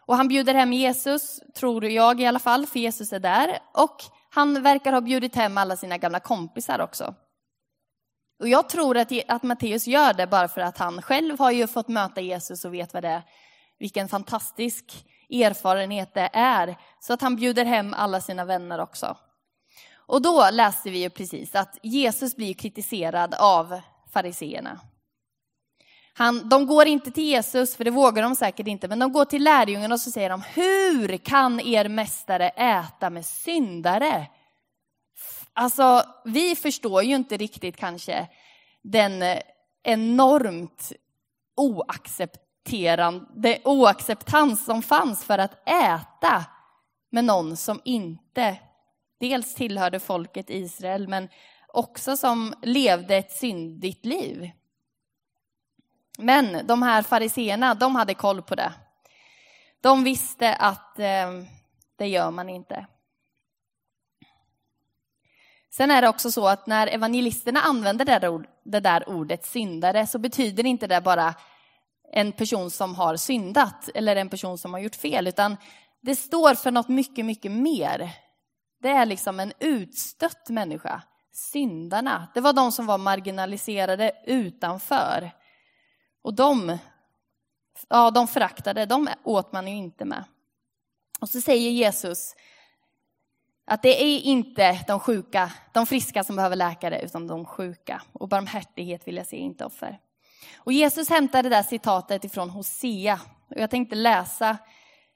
Och 0.00 0.16
han 0.16 0.28
bjuder 0.28 0.54
hem 0.54 0.72
Jesus, 0.72 1.40
tror 1.54 1.84
jag 1.84 2.20
i 2.20 2.26
alla 2.26 2.38
fall, 2.38 2.66
för 2.66 2.78
Jesus 2.78 3.12
är 3.12 3.20
där. 3.20 3.58
Och 3.74 3.96
han 4.30 4.62
verkar 4.62 4.92
ha 4.92 5.00
bjudit 5.00 5.36
hem 5.36 5.58
alla 5.58 5.76
sina 5.76 5.98
gamla 5.98 6.20
kompisar 6.20 6.80
också. 6.80 7.14
Och 8.38 8.48
jag 8.48 8.68
tror 8.68 8.96
att, 8.96 9.12
att 9.28 9.42
Matteus 9.42 9.86
gör 9.86 10.12
det 10.12 10.26
bara 10.26 10.48
för 10.48 10.60
att 10.60 10.78
han 10.78 11.02
själv 11.02 11.38
har 11.38 11.50
ju 11.50 11.66
fått 11.66 11.88
möta 11.88 12.20
Jesus 12.20 12.64
och 12.64 12.74
vet 12.74 12.94
vad 12.94 13.02
det 13.02 13.08
är, 13.08 13.22
vilken 13.78 14.08
fantastisk 14.08 15.06
erfarenhet 15.30 16.14
det 16.14 16.30
är. 16.32 16.76
Så 17.00 17.12
att 17.12 17.22
han 17.22 17.36
bjuder 17.36 17.64
hem 17.64 17.94
alla 17.94 18.20
sina 18.20 18.44
vänner 18.44 18.80
också. 18.80 19.16
Och 20.06 20.22
då 20.22 20.48
läste 20.52 20.90
vi 20.90 20.98
ju 20.98 21.10
precis 21.10 21.54
att 21.54 21.78
Jesus 21.82 22.36
blir 22.36 22.54
kritiserad 22.54 23.34
av 23.34 23.80
fariseerna. 24.12 24.80
Han, 26.14 26.48
de 26.48 26.66
går 26.66 26.86
inte 26.86 27.10
till 27.10 27.24
Jesus, 27.24 27.76
för 27.76 27.84
det 27.84 27.90
vågar 27.90 28.22
de 28.22 28.36
säkert 28.36 28.66
inte, 28.66 28.88
men 28.88 28.98
de 28.98 29.12
går 29.12 29.24
till 29.24 29.44
lärjungarna 29.44 29.94
och 29.94 30.00
så 30.00 30.10
säger 30.10 30.30
de, 30.30 30.42
hur 30.54 31.16
kan 31.16 31.60
er 31.60 31.88
mästare 31.88 32.48
äta 32.48 33.10
med 33.10 33.26
syndare? 33.26 34.26
Alltså, 35.60 36.02
vi 36.24 36.56
förstår 36.56 37.02
ju 37.02 37.14
inte 37.14 37.36
riktigt 37.36 37.76
kanske 37.76 38.28
den 38.82 39.22
eh, 39.22 39.38
enormt 39.82 40.92
oaccepterande, 41.56 43.58
oacceptans 43.64 44.64
som 44.64 44.82
fanns 44.82 45.24
för 45.24 45.38
att 45.38 45.68
äta 45.68 46.44
med 47.10 47.24
någon 47.24 47.56
som 47.56 47.80
inte 47.84 48.56
dels 49.20 49.54
tillhörde 49.54 50.00
folket 50.00 50.50
Israel, 50.50 51.08
men 51.08 51.28
också 51.68 52.16
som 52.16 52.54
levde 52.62 53.16
ett 53.16 53.32
syndigt 53.32 54.04
liv. 54.04 54.50
Men 56.18 56.66
de 56.66 56.82
här 56.82 57.02
fariseerna, 57.02 57.74
de 57.74 57.96
hade 57.96 58.14
koll 58.14 58.42
på 58.42 58.54
det. 58.54 58.72
De 59.80 60.04
visste 60.04 60.54
att 60.54 60.98
eh, 60.98 61.30
det 61.96 62.06
gör 62.06 62.30
man 62.30 62.48
inte. 62.48 62.86
Sen 65.78 65.90
är 65.90 66.02
det 66.02 66.08
också 66.08 66.30
så 66.30 66.48
att 66.48 66.66
när 66.66 66.86
evangelisterna 66.86 67.60
använder 67.60 68.04
det 68.04 68.18
där, 68.18 68.44
det 68.64 68.80
där 68.80 69.08
ordet 69.08 69.46
syndare 69.46 70.06
så 70.06 70.18
betyder 70.18 70.66
inte 70.66 70.86
det 70.86 71.00
bara 71.00 71.34
en 72.12 72.32
person 72.32 72.70
som 72.70 72.94
har 72.94 73.16
syndat 73.16 73.88
eller 73.94 74.16
en 74.16 74.28
person 74.28 74.58
som 74.58 74.72
har 74.72 74.80
gjort 74.80 74.94
fel, 74.94 75.26
utan 75.26 75.56
det 76.00 76.16
står 76.16 76.54
för 76.54 76.70
något 76.70 76.88
mycket, 76.88 77.24
mycket 77.24 77.52
mer. 77.52 78.10
Det 78.82 78.88
är 78.88 79.06
liksom 79.06 79.40
en 79.40 79.52
utstött 79.58 80.48
människa. 80.48 81.02
Syndarna, 81.32 82.28
det 82.34 82.40
var 82.40 82.52
de 82.52 82.72
som 82.72 82.86
var 82.86 82.98
marginaliserade 82.98 84.12
utanför. 84.26 85.30
Och 86.22 86.34
de, 86.34 86.78
ja, 87.88 88.10
de 88.10 88.28
föraktade, 88.28 88.86
de 88.86 89.08
åt 89.24 89.52
man 89.52 89.68
ju 89.68 89.74
inte 89.74 90.04
med. 90.04 90.24
Och 91.20 91.28
så 91.28 91.40
säger 91.40 91.70
Jesus 91.70 92.34
att 93.68 93.82
det 93.82 94.02
är 94.02 94.20
inte 94.20 94.84
de 94.86 95.00
sjuka, 95.00 95.52
de 95.72 95.86
friska 95.86 96.24
som 96.24 96.36
behöver 96.36 96.56
läkare, 96.56 97.00
utan 97.00 97.26
de 97.26 97.44
sjuka. 97.44 98.02
Och 98.12 98.28
barmhärtighet 98.28 99.08
vill 99.08 99.16
jag 99.16 99.26
se, 99.26 99.36
inte 99.36 99.64
offer. 99.64 100.00
Och 100.56 100.72
Jesus 100.72 101.08
hämtade 101.08 101.48
det 101.48 101.56
där 101.56 101.62
citatet 101.62 102.24
ifrån 102.24 102.50
Hosea. 102.50 103.20
Och 103.50 103.60
jag 103.60 103.70
tänkte 103.70 103.96
läsa 103.96 104.58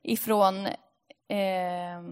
ifrån 0.02 0.66
eh, 1.28 2.02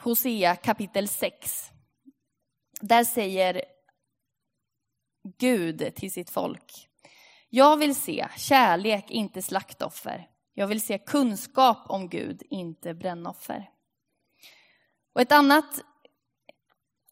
Hosea 0.00 0.56
kapitel 0.56 1.08
6. 1.08 1.70
Där 2.80 3.04
säger 3.04 3.64
Gud 5.38 5.94
till 5.94 6.12
sitt 6.12 6.30
folk. 6.30 6.88
Jag 7.48 7.76
vill 7.76 7.94
se 7.94 8.28
kärlek, 8.36 9.10
inte 9.10 9.42
slaktoffer. 9.42 10.28
Jag 10.58 10.66
vill 10.66 10.80
se 10.80 10.98
kunskap 10.98 11.78
om 11.90 12.08
Gud, 12.08 12.42
inte 12.50 12.94
brännoffer. 12.94 13.70
Och 15.12 15.20
ett 15.20 15.32
annat 15.32 15.80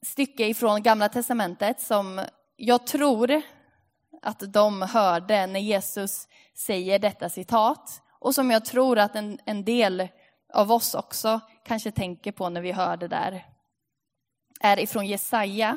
stycke 0.06 0.46
ifrån 0.46 0.82
Gamla 0.82 1.08
Testamentet 1.08 1.80
som 1.80 2.24
jag 2.56 2.86
tror 2.86 3.42
att 4.22 4.52
de 4.52 4.82
hörde 4.82 5.46
när 5.46 5.60
Jesus 5.60 6.28
säger 6.54 6.98
detta 6.98 7.28
citat 7.28 8.02
och 8.20 8.34
som 8.34 8.50
jag 8.50 8.64
tror 8.64 8.98
att 8.98 9.16
en, 9.16 9.38
en 9.44 9.64
del 9.64 10.08
av 10.52 10.72
oss 10.72 10.94
också 10.94 11.40
kanske 11.64 11.90
tänker 11.90 12.32
på 12.32 12.48
när 12.48 12.60
vi 12.60 12.72
hör 12.72 12.96
det 12.96 13.08
där 13.08 13.46
är 14.60 14.80
ifrån 14.80 15.06
Jesaja 15.06 15.76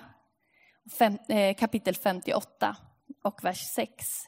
fem, 0.97 1.17
eh, 1.27 1.55
kapitel 1.55 1.95
58 1.95 2.77
och 3.23 3.43
vers 3.43 3.61
6. 3.61 4.23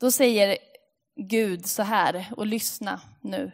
Då 0.00 0.10
säger 0.10 0.71
Gud 1.28 1.66
så 1.66 1.82
här, 1.82 2.26
och 2.36 2.46
lyssna 2.46 3.00
nu. 3.20 3.52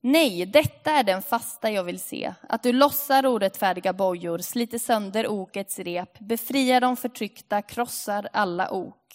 Nej, 0.00 0.46
detta 0.46 0.90
är 0.90 1.02
den 1.02 1.22
fasta 1.22 1.70
jag 1.70 1.84
vill 1.84 2.00
se, 2.00 2.34
att 2.48 2.62
du 2.62 2.72
lossar 2.72 3.26
orättfärdiga 3.26 3.92
bojor, 3.92 4.38
sliter 4.38 4.78
sönder 4.78 5.28
okets 5.28 5.78
rep, 5.78 6.18
befriar 6.18 6.80
de 6.80 6.96
förtryckta, 6.96 7.62
krossar 7.62 8.28
alla 8.32 8.70
ok. 8.70 9.14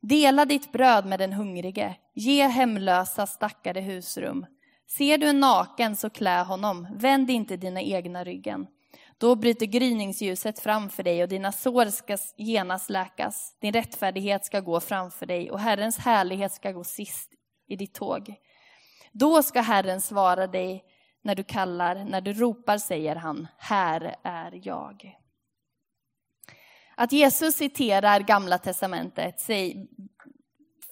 Dela 0.00 0.44
ditt 0.44 0.72
bröd 0.72 1.06
med 1.06 1.18
den 1.18 1.32
hungrige, 1.32 1.96
ge 2.14 2.46
hemlösa 2.46 3.26
stackare 3.26 3.80
husrum. 3.80 4.46
Ser 4.96 5.18
du 5.18 5.28
en 5.28 5.40
naken 5.40 5.96
så 5.96 6.10
klä 6.10 6.42
honom, 6.42 6.88
vänd 6.94 7.30
inte 7.30 7.56
dina 7.56 7.82
egna 7.82 8.24
ryggen. 8.24 8.66
Då 9.18 9.34
bryter 9.34 9.66
gryningsljuset 9.66 10.58
framför 10.58 11.02
dig 11.02 11.22
och 11.22 11.28
dina 11.28 11.52
sår 11.52 11.86
ska 11.86 12.16
genast 12.36 12.90
läkas. 12.90 13.56
Din 13.60 13.72
rättfärdighet 13.72 14.44
ska 14.44 14.60
gå 14.60 14.80
framför 14.80 15.26
dig 15.26 15.50
och 15.50 15.60
Herrens 15.60 15.98
härlighet 15.98 16.52
ska 16.52 16.72
gå 16.72 16.84
sist 16.84 17.30
i 17.68 17.76
ditt 17.76 17.94
tåg. 17.94 18.34
Då 19.12 19.42
ska 19.42 19.60
Herren 19.60 20.00
svara 20.00 20.46
dig 20.46 20.84
när 21.22 21.34
du 21.34 21.44
kallar, 21.44 22.04
när 22.04 22.20
du 22.20 22.32
ropar 22.32 22.78
säger 22.78 23.16
han, 23.16 23.48
här 23.58 24.16
är 24.22 24.60
jag. 24.62 25.16
Att 26.94 27.12
Jesus 27.12 27.56
citerar 27.56 28.20
Gamla 28.20 28.58
Testamentet 28.58 29.48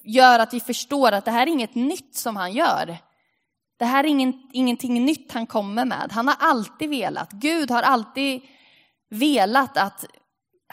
gör 0.03 0.39
att 0.39 0.55
vi 0.55 0.61
förstår 0.61 1.13
att 1.13 1.25
det 1.25 1.31
här 1.31 1.47
är 1.47 1.51
inget 1.51 1.75
nytt 1.75 2.17
som 2.17 2.37
han 2.37 2.53
gör. 2.53 2.99
Det 3.77 3.85
här 3.85 4.05
är 4.05 4.09
ingen, 4.09 4.51
ingenting 4.53 5.05
nytt 5.05 5.33
han 5.33 5.47
kommer 5.47 5.85
med. 5.85 6.13
Han 6.13 6.29
har 6.29 6.37
alltid 6.39 6.91
velat, 6.91 7.33
Gud 7.33 7.71
har 7.71 7.83
alltid 7.83 8.43
velat 9.11 9.77
att 9.77 10.05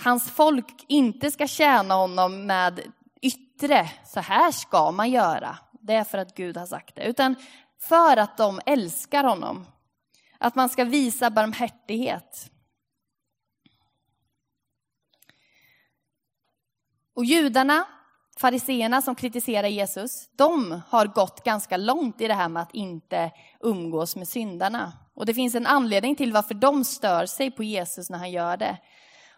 hans 0.03 0.31
folk 0.31 0.85
inte 0.87 1.31
ska 1.31 1.47
tjäna 1.47 1.93
honom 1.93 2.45
med 2.45 2.81
yttre, 3.21 3.89
så 4.05 4.19
här 4.19 4.51
ska 4.51 4.91
man 4.91 5.09
göra. 5.11 5.57
Det 5.71 5.93
är 5.93 6.03
för 6.03 6.17
att 6.17 6.35
Gud 6.35 6.57
har 6.57 6.65
sagt 6.65 6.95
det. 6.95 7.03
Utan 7.03 7.35
för 7.79 8.17
att 8.17 8.37
de 8.37 8.59
älskar 8.65 9.23
honom. 9.23 9.65
Att 10.37 10.55
man 10.55 10.69
ska 10.69 10.83
visa 10.83 11.29
barmhärtighet. 11.29 12.51
Och 17.13 17.25
judarna, 17.25 17.85
fariseerna 18.39 19.01
som 19.01 19.15
kritiserar 19.15 19.67
Jesus, 19.67 20.29
de 20.35 20.81
har 20.87 21.05
gått 21.05 21.43
ganska 21.43 21.77
långt 21.77 22.21
i 22.21 22.27
det 22.27 22.33
här 22.33 22.49
med 22.49 22.63
att 22.63 22.73
inte 22.75 23.31
umgås 23.59 24.15
med 24.15 24.27
syndarna. 24.27 24.93
Och 25.13 25.25
det 25.25 25.33
finns 25.33 25.55
en 25.55 25.67
anledning 25.67 26.15
till 26.15 26.33
varför 26.33 26.53
de 26.53 26.83
stör 26.83 27.25
sig 27.25 27.51
på 27.51 27.63
Jesus 27.63 28.09
när 28.09 28.17
han 28.17 28.31
gör 28.31 28.57
det. 28.57 28.77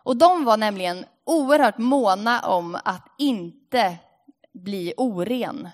Och 0.04 0.18
de 0.18 0.46
var 0.46 0.58
nämligen 0.58 1.06
oerhört 1.26 1.78
måna 1.78 2.42
om 2.42 2.78
att 2.84 3.08
inte 3.18 3.96
bli 4.54 4.94
oren. 4.98 5.70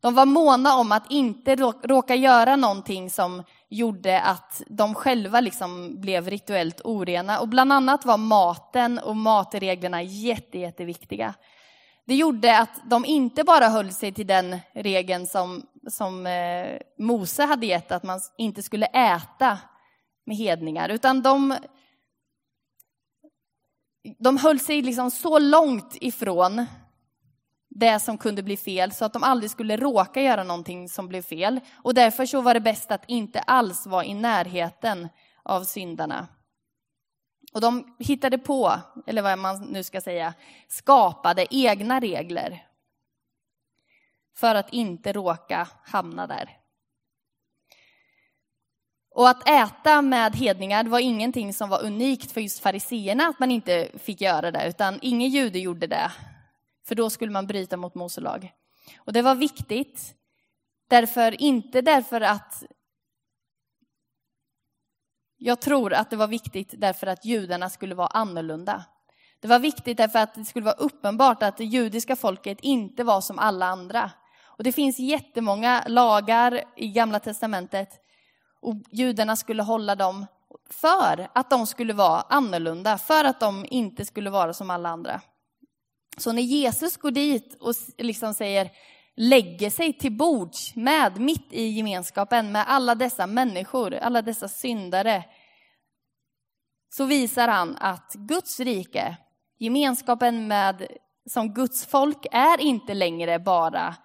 De 0.00 0.14
var 0.14 0.26
måna 0.26 0.76
om 0.76 0.92
att 0.92 1.10
inte 1.10 1.56
råka 1.82 2.14
göra 2.14 2.56
någonting 2.56 3.10
som 3.10 3.42
gjorde 3.68 4.20
att 4.20 4.62
de 4.66 4.94
själva 4.94 5.40
liksom 5.40 6.00
blev 6.00 6.30
rituellt 6.30 6.80
orena. 6.84 7.40
Och 7.40 7.48
bland 7.48 7.72
annat 7.72 8.04
var 8.04 8.16
maten 8.16 8.98
och 8.98 9.16
matreglerna 9.16 10.02
jätte, 10.02 10.58
jätteviktiga. 10.58 11.34
Det 12.08 12.14
gjorde 12.14 12.58
att 12.58 12.80
de 12.84 13.04
inte 13.04 13.44
bara 13.44 13.68
höll 13.68 13.92
sig 13.92 14.12
till 14.12 14.26
den 14.26 14.58
regeln 14.72 15.26
som, 15.26 15.66
som 15.90 16.26
eh, 16.26 16.78
Mose 16.98 17.44
hade 17.44 17.66
gett, 17.66 17.92
att 17.92 18.02
man 18.02 18.20
inte 18.38 18.62
skulle 18.62 18.86
äta 18.86 19.58
med 20.26 20.36
hedningar, 20.36 20.88
utan 20.88 21.22
de, 21.22 21.56
de 24.18 24.36
höll 24.36 24.60
sig 24.60 24.82
liksom 24.82 25.10
så 25.10 25.38
långt 25.38 25.96
ifrån 26.00 26.66
det 27.68 28.00
som 28.00 28.18
kunde 28.18 28.42
bli 28.42 28.56
fel 28.56 28.92
så 28.92 29.04
att 29.04 29.12
de 29.12 29.22
aldrig 29.22 29.50
skulle 29.50 29.76
råka 29.76 30.22
göra 30.22 30.44
någonting 30.44 30.88
som 30.88 31.08
blev 31.08 31.22
fel. 31.22 31.60
Och 31.82 31.94
därför 31.94 32.26
så 32.26 32.40
var 32.40 32.54
det 32.54 32.60
bäst 32.60 32.90
att 32.90 33.04
inte 33.06 33.40
alls 33.40 33.86
vara 33.86 34.04
i 34.04 34.14
närheten 34.14 35.08
av 35.42 35.64
syndarna. 35.64 36.28
Och 37.52 37.60
de 37.60 37.96
hittade 37.98 38.38
på, 38.38 38.80
eller 39.06 39.22
vad 39.22 39.38
man 39.38 39.64
nu 39.64 39.82
ska 39.82 40.00
säga, 40.00 40.34
skapade 40.68 41.46
egna 41.50 42.00
regler 42.00 42.66
för 44.36 44.54
att 44.54 44.72
inte 44.72 45.12
råka 45.12 45.68
hamna 45.84 46.26
där. 46.26 46.58
Och 49.10 49.28
att 49.28 49.48
äta 49.48 50.02
med 50.02 50.36
hedningar 50.36 50.84
var 50.84 50.98
ingenting 50.98 51.54
som 51.54 51.68
var 51.68 51.84
unikt 51.84 52.32
för 52.32 52.40
just 52.40 52.60
fariseerna, 52.60 53.26
att 53.26 53.38
man 53.38 53.50
inte 53.50 53.90
fick 53.98 54.20
göra 54.20 54.50
det, 54.50 54.68
utan 54.68 54.98
ingen 55.02 55.28
jude 55.28 55.58
gjorde 55.58 55.86
det 55.86 56.12
för 56.88 56.94
då 56.94 57.10
skulle 57.10 57.32
man 57.32 57.46
bryta 57.46 57.76
mot 57.76 57.94
Mose 57.94 58.20
lag. 58.20 58.52
Och 58.98 59.12
det 59.12 59.22
var 59.22 59.34
viktigt, 59.34 60.14
därför, 60.88 61.42
inte 61.42 61.80
därför 61.80 62.20
att 62.20 62.62
jag 65.38 65.60
tror 65.60 65.92
att 65.92 66.10
det 66.10 66.16
var 66.16 66.26
viktigt 66.26 66.74
därför 66.78 67.06
att 67.06 67.24
judarna 67.24 67.70
skulle 67.70 67.94
vara 67.94 68.06
annorlunda. 68.06 68.84
Det 69.40 69.48
var 69.48 69.58
viktigt 69.58 69.96
därför 69.96 70.18
att 70.18 70.34
det 70.34 70.44
skulle 70.44 70.64
vara 70.64 70.74
uppenbart 70.74 71.42
att 71.42 71.56
det 71.56 71.64
judiska 71.64 72.16
folket 72.16 72.58
inte 72.60 73.04
var 73.04 73.20
som 73.20 73.38
alla 73.38 73.66
andra. 73.66 74.10
Och 74.44 74.64
det 74.64 74.72
finns 74.72 74.98
jättemånga 74.98 75.84
lagar 75.86 76.62
i 76.76 76.88
Gamla 76.88 77.20
Testamentet 77.20 77.88
och 78.60 78.74
judarna 78.90 79.36
skulle 79.36 79.62
hålla 79.62 79.94
dem 79.94 80.26
för 80.70 81.28
att 81.32 81.50
de 81.50 81.66
skulle 81.66 81.92
vara 81.92 82.20
annorlunda, 82.20 82.98
för 82.98 83.24
att 83.24 83.40
de 83.40 83.66
inte 83.70 84.04
skulle 84.04 84.30
vara 84.30 84.54
som 84.54 84.70
alla 84.70 84.88
andra. 84.88 85.20
Så 86.16 86.32
när 86.32 86.42
Jesus 86.42 86.96
går 86.96 87.10
dit 87.10 87.56
och 87.60 87.74
liksom 87.98 88.34
säger 88.34 88.70
lägger 89.20 89.70
sig 89.70 89.92
till 89.92 90.12
bords 90.12 90.76
med, 90.76 91.20
mitt 91.20 91.52
i 91.52 91.62
gemenskapen 91.68 92.52
med 92.52 92.64
alla 92.68 92.94
dessa 92.94 93.26
människor, 93.26 93.94
alla 93.94 94.22
dessa 94.22 94.48
syndare, 94.48 95.24
så 96.88 97.04
visar 97.04 97.48
han 97.48 97.76
att 97.76 98.14
Guds 98.14 98.60
rike, 98.60 99.16
gemenskapen 99.58 100.48
med, 100.48 100.86
som 101.30 101.54
Guds 101.54 101.86
folk, 101.86 102.26
är 102.32 102.60
inte 102.60 102.94
längre 102.94 103.38
bara 103.38 103.96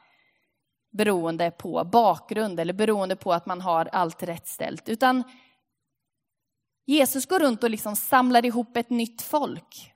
beroende 0.91 1.51
på 1.51 1.83
bakgrund 1.83 2.59
eller 2.59 2.73
beroende 2.73 3.15
på 3.15 3.33
att 3.33 3.45
man 3.45 3.61
har 3.61 3.85
allt 3.85 4.23
rätt 4.23 4.47
ställt, 4.47 4.89
utan 4.89 5.23
Jesus 6.85 7.25
går 7.25 7.39
runt 7.39 7.63
och 7.63 7.69
liksom 7.69 7.95
samlar 7.95 8.45
ihop 8.45 8.77
ett 8.77 8.89
nytt 8.89 9.21
folk. 9.21 9.93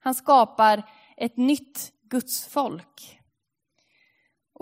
Han 0.00 0.14
skapar 0.14 0.82
ett 1.16 1.36
nytt 1.36 1.92
Guds 2.02 2.46
folk. 2.46 3.21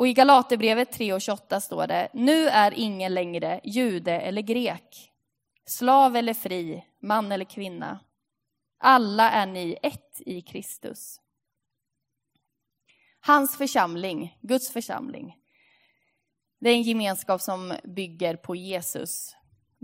Och 0.01 0.09
i 0.09 0.13
Galaterbrevet 0.13 0.99
3.28 0.99 1.61
står 1.61 1.87
det, 1.87 2.09
nu 2.13 2.49
är 2.49 2.75
ingen 2.77 3.15
längre 3.15 3.61
jude 3.65 4.13
eller 4.21 4.43
grek, 4.43 5.13
slav 5.67 6.17
eller 6.17 6.35
fri, 6.35 6.85
man 7.03 7.33
eller 7.33 7.45
kvinna. 7.45 8.01
Alla 8.79 9.31
är 9.31 9.47
ni 9.47 9.79
ett 9.83 10.21
i 10.21 10.43
Kristus. 10.43 11.21
Hans 13.21 13.57
församling, 13.57 14.39
Guds 14.41 14.71
församling, 14.73 15.37
det 16.61 16.71
är 16.71 16.75
en 16.75 16.83
gemenskap 16.83 17.41
som 17.41 17.75
bygger 17.85 18.37
på 18.37 18.57
Jesus, 18.57 19.37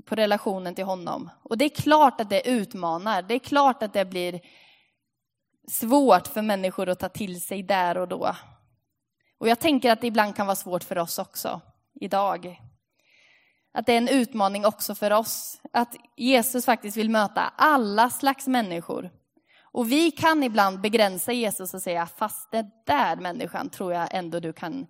på 0.04 0.14
relationen 0.14 0.74
till 0.74 0.84
honom. 0.84 1.30
Och 1.42 1.58
det 1.58 1.64
är 1.64 1.82
klart 1.82 2.20
att 2.20 2.30
det 2.30 2.48
utmanar, 2.48 3.22
det 3.22 3.34
är 3.34 3.38
klart 3.38 3.82
att 3.82 3.92
det 3.92 4.04
blir 4.04 4.40
svårt 5.68 6.26
för 6.26 6.42
människor 6.42 6.88
att 6.88 6.98
ta 6.98 7.08
till 7.08 7.40
sig 7.40 7.62
där 7.62 7.98
och 7.98 8.08
då. 8.08 8.36
Och 9.38 9.48
jag 9.48 9.58
tänker 9.58 9.90
att 9.90 10.00
det 10.00 10.06
ibland 10.06 10.36
kan 10.36 10.46
vara 10.46 10.56
svårt 10.56 10.84
för 10.84 10.98
oss 10.98 11.18
också, 11.18 11.60
idag. 12.00 12.60
Att 13.74 13.86
det 13.86 13.92
är 13.92 13.98
en 13.98 14.08
utmaning 14.08 14.66
också 14.66 14.94
för 14.94 15.12
oss, 15.12 15.60
att 15.72 15.96
Jesus 16.16 16.64
faktiskt 16.64 16.96
vill 16.96 17.10
möta 17.10 17.52
alla 17.56 18.10
slags 18.10 18.46
människor. 18.46 19.10
Och 19.62 19.92
vi 19.92 20.10
kan 20.10 20.42
ibland 20.42 20.80
begränsa 20.80 21.32
Jesus 21.32 21.74
och 21.74 21.82
säga, 21.82 22.06
fast 22.06 22.50
det 22.50 22.66
där 22.86 23.16
människan 23.16 23.70
tror 23.70 23.92
jag 23.92 24.08
ändå 24.14 24.40
du 24.40 24.52
kan, 24.52 24.86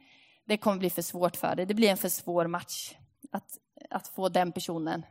det 0.47 0.57
kommer 0.57 0.79
bli 0.79 0.91
för 0.91 1.03
svårt 1.03 1.37
för 1.37 1.57
dig. 1.57 1.67
Det 1.67 1.75
blir 1.75 1.91
en 1.91 1.97
för 1.97 2.09
svår 2.09 2.47
match 2.47 2.95
att, 3.33 3.49
att 3.91 4.09
få 4.09 4.29
den 4.29 4.53
personen 4.53 5.03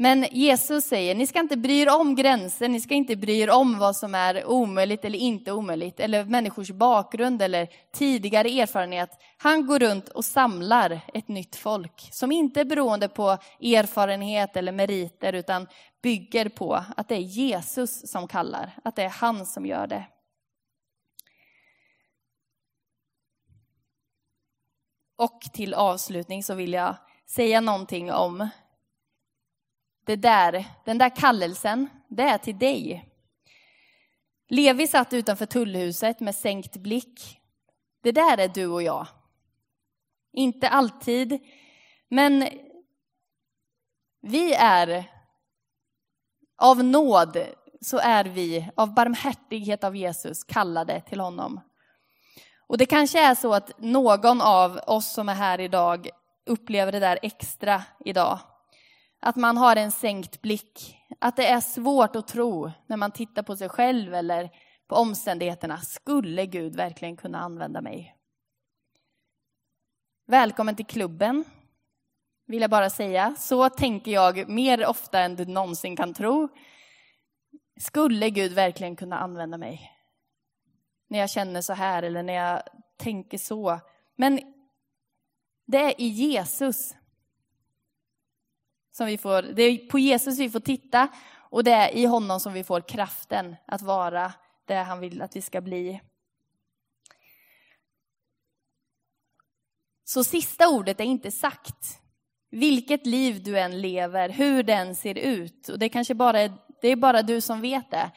men 0.00 0.26
Jesus 0.30 0.84
säger, 0.84 1.14
ni 1.14 1.26
ska 1.26 1.40
inte 1.40 1.56
bry 1.56 1.80
er 1.80 2.00
om 2.00 2.14
gränser, 2.14 2.68
ni 2.68 2.80
ska 2.80 2.94
inte 2.94 3.16
bry 3.16 3.40
er 3.40 3.50
om 3.50 3.78
vad 3.78 3.96
som 3.96 4.14
är 4.14 4.46
omöjligt 4.46 5.04
eller 5.04 5.18
inte 5.18 5.52
omöjligt, 5.52 6.00
eller 6.00 6.24
människors 6.24 6.70
bakgrund 6.70 7.42
eller 7.42 7.68
tidigare 7.92 8.48
erfarenhet. 8.48 9.10
Han 9.36 9.66
går 9.66 9.78
runt 9.78 10.08
och 10.08 10.24
samlar 10.24 11.00
ett 11.14 11.28
nytt 11.28 11.56
folk 11.56 12.08
som 12.12 12.32
inte 12.32 12.60
är 12.60 12.64
beroende 12.64 13.08
på 13.08 13.38
erfarenhet 13.60 14.56
eller 14.56 14.72
meriter, 14.72 15.32
utan 15.32 15.66
bygger 16.02 16.48
på 16.48 16.84
att 16.96 17.08
det 17.08 17.14
är 17.14 17.20
Jesus 17.20 18.10
som 18.10 18.28
kallar, 18.28 18.72
att 18.84 18.96
det 18.96 19.02
är 19.02 19.08
han 19.08 19.46
som 19.46 19.66
gör 19.66 19.86
det. 19.86 20.04
Och 25.16 25.40
till 25.52 25.74
avslutning 25.74 26.42
så 26.42 26.54
vill 26.54 26.72
jag 26.72 26.96
säga 27.26 27.60
någonting 27.60 28.12
om 28.12 28.48
det 30.08 30.16
där, 30.16 30.64
den 30.84 30.98
där 30.98 31.16
kallelsen, 31.16 31.88
det 32.08 32.22
är 32.22 32.38
till 32.38 32.58
dig. 32.58 33.08
Levi 34.48 34.86
satt 34.86 35.12
utanför 35.12 35.46
tullhuset 35.46 36.20
med 36.20 36.34
sänkt 36.34 36.76
blick. 36.76 37.40
Det 38.02 38.12
där 38.12 38.38
är 38.38 38.48
du 38.48 38.66
och 38.66 38.82
jag. 38.82 39.06
Inte 40.32 40.68
alltid, 40.68 41.38
men 42.08 42.48
vi 44.20 44.54
är 44.54 45.04
av 46.58 46.84
nåd 46.84 47.38
så 47.80 47.98
är 47.98 48.24
vi 48.24 48.70
av 48.74 48.94
barmhärtighet 48.94 49.84
av 49.84 49.96
Jesus 49.96 50.44
kallade 50.44 51.00
till 51.00 51.20
honom. 51.20 51.60
Och 52.66 52.78
det 52.78 52.86
kanske 52.86 53.20
är 53.20 53.34
så 53.34 53.54
att 53.54 53.78
någon 53.78 54.40
av 54.40 54.80
oss 54.86 55.12
som 55.12 55.28
är 55.28 55.34
här 55.34 55.60
idag 55.60 56.08
upplever 56.46 56.92
det 56.92 57.00
där 57.00 57.18
extra 57.22 57.82
idag. 58.04 58.38
Att 59.20 59.36
man 59.36 59.56
har 59.56 59.76
en 59.76 59.92
sänkt 59.92 60.42
blick. 60.42 60.96
Att 61.18 61.36
det 61.36 61.46
är 61.46 61.60
svårt 61.60 62.16
att 62.16 62.28
tro 62.28 62.70
när 62.86 62.96
man 62.96 63.12
tittar 63.12 63.42
på 63.42 63.56
sig 63.56 63.68
själv 63.68 64.14
eller 64.14 64.50
på 64.88 64.96
omständigheterna. 64.96 65.78
Skulle 65.78 66.46
Gud 66.46 66.76
verkligen 66.76 67.16
kunna 67.16 67.40
använda 67.40 67.80
mig? 67.80 68.14
Välkommen 70.26 70.76
till 70.76 70.86
klubben, 70.86 71.44
vill 72.46 72.60
jag 72.60 72.70
bara 72.70 72.90
säga. 72.90 73.34
Så 73.38 73.68
tänker 73.68 74.12
jag 74.12 74.48
mer 74.48 74.86
ofta 74.86 75.20
än 75.20 75.36
du 75.36 75.44
någonsin 75.44 75.96
kan 75.96 76.14
tro. 76.14 76.48
Skulle 77.80 78.30
Gud 78.30 78.52
verkligen 78.52 78.96
kunna 78.96 79.18
använda 79.18 79.58
mig? 79.58 79.92
När 81.08 81.18
jag 81.18 81.30
känner 81.30 81.62
så 81.62 81.72
här 81.72 82.02
eller 82.02 82.22
när 82.22 82.34
jag 82.34 82.62
tänker 82.96 83.38
så. 83.38 83.80
Men 84.16 84.40
det 85.66 85.78
är 85.78 86.00
i 86.00 86.06
Jesus 86.06 86.94
som 88.98 89.06
vi 89.06 89.18
får, 89.18 89.42
det 89.42 89.62
är 89.62 89.78
på 89.78 89.98
Jesus 89.98 90.38
vi 90.38 90.50
får 90.50 90.60
titta 90.60 91.08
och 91.38 91.64
det 91.64 91.72
är 91.72 91.96
i 91.96 92.04
honom 92.04 92.40
som 92.40 92.52
vi 92.52 92.64
får 92.64 92.80
kraften 92.80 93.56
att 93.66 93.82
vara 93.82 94.32
det 94.64 94.74
han 94.74 95.00
vill 95.00 95.22
att 95.22 95.36
vi 95.36 95.42
ska 95.42 95.60
bli. 95.60 96.00
Så 100.04 100.24
sista 100.24 100.68
ordet 100.68 101.00
är 101.00 101.04
inte 101.04 101.30
sagt. 101.30 102.00
Vilket 102.50 103.06
liv 103.06 103.42
du 103.42 103.58
än 103.58 103.80
lever, 103.80 104.28
hur 104.28 104.62
den 104.62 104.94
ser 104.94 105.18
ut. 105.18 105.68
Och 105.68 105.78
det 105.78 105.88
kanske 105.88 106.14
bara 106.14 106.40
är, 106.40 106.52
det 106.80 106.88
är 106.88 106.96
bara 106.96 107.22
du 107.22 107.40
som 107.40 107.60
vet 107.60 107.90
det. 107.90 108.10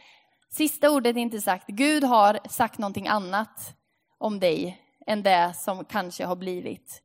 Sista 0.50 0.90
ordet 0.90 1.16
är 1.16 1.22
inte 1.22 1.42
sagt. 1.42 1.68
Gud 1.68 2.04
har 2.04 2.40
sagt 2.50 2.78
någonting 2.78 3.08
annat 3.08 3.76
om 4.18 4.40
dig 4.40 4.82
än 5.08 5.24
det 5.24 5.54
som 5.58 5.86
kanske 5.86 6.26
har 6.26 6.36
blivit. 6.36 7.04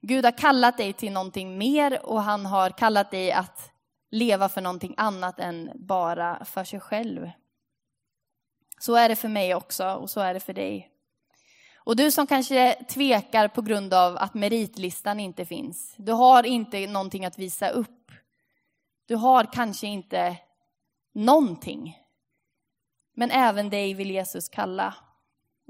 Gud 0.00 0.24
har 0.24 0.38
kallat 0.38 0.76
dig 0.76 0.92
till 0.92 1.12
någonting 1.12 1.58
mer 1.58 2.06
och 2.06 2.22
han 2.22 2.46
har 2.46 2.70
kallat 2.70 3.10
dig 3.10 3.32
att 3.32 3.72
leva 4.10 4.48
för 4.48 4.60
någonting 4.60 4.94
annat 4.96 5.40
än 5.40 5.70
bara 5.74 6.44
för 6.44 6.64
sig 6.64 6.80
själv. 6.80 7.30
Så 8.78 8.94
är 8.94 9.08
det 9.08 9.16
för 9.16 9.28
mig 9.28 9.54
också 9.54 9.92
och 9.92 10.10
så 10.10 10.20
är 10.20 10.34
det 10.34 10.40
för 10.40 10.52
dig. 10.52 10.90
Och 11.86 11.96
du 11.96 12.10
som 12.10 12.26
kanske 12.26 12.84
tvekar 12.88 13.48
på 13.48 13.62
grund 13.62 13.94
av 13.94 14.16
att 14.16 14.34
meritlistan 14.34 15.20
inte 15.20 15.44
finns. 15.44 15.94
Du 15.98 16.12
har 16.12 16.46
inte 16.46 16.86
någonting 16.86 17.24
att 17.24 17.38
visa 17.38 17.68
upp. 17.68 18.12
Du 19.06 19.16
har 19.16 19.52
kanske 19.52 19.86
inte 19.86 20.36
någonting. 21.12 21.98
Men 23.14 23.30
även 23.30 23.70
dig 23.70 23.94
vill 23.94 24.10
Jesus 24.10 24.48
kalla. 24.48 24.94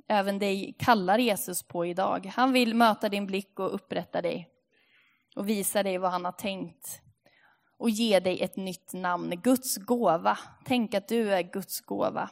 Även 0.09 0.39
dig 0.39 0.77
kallar 0.79 1.19
Jesus 1.19 1.63
på 1.63 1.87
idag. 1.87 2.33
Han 2.35 2.53
vill 2.53 2.75
möta 2.75 3.09
din 3.09 3.27
blick 3.27 3.59
och 3.59 3.75
upprätta 3.75 4.23
dig. 4.23 4.51
Och 5.37 5.49
visa 5.49 5.83
dig 5.83 5.99
vad 5.99 6.11
han 6.11 6.25
har 6.25 6.33
tänkt. 6.33 7.01
Och 7.79 7.91
ge 7.91 8.21
dig 8.21 8.43
ett 8.43 8.57
nytt 8.57 8.93
namn, 8.93 9.31
Guds 9.31 9.77
gåva. 9.77 10.39
Tänk 10.65 10.95
att 10.95 11.09
du 11.09 11.35
är 11.35 11.43
Guds 11.43 11.81
gåva. 11.81 12.31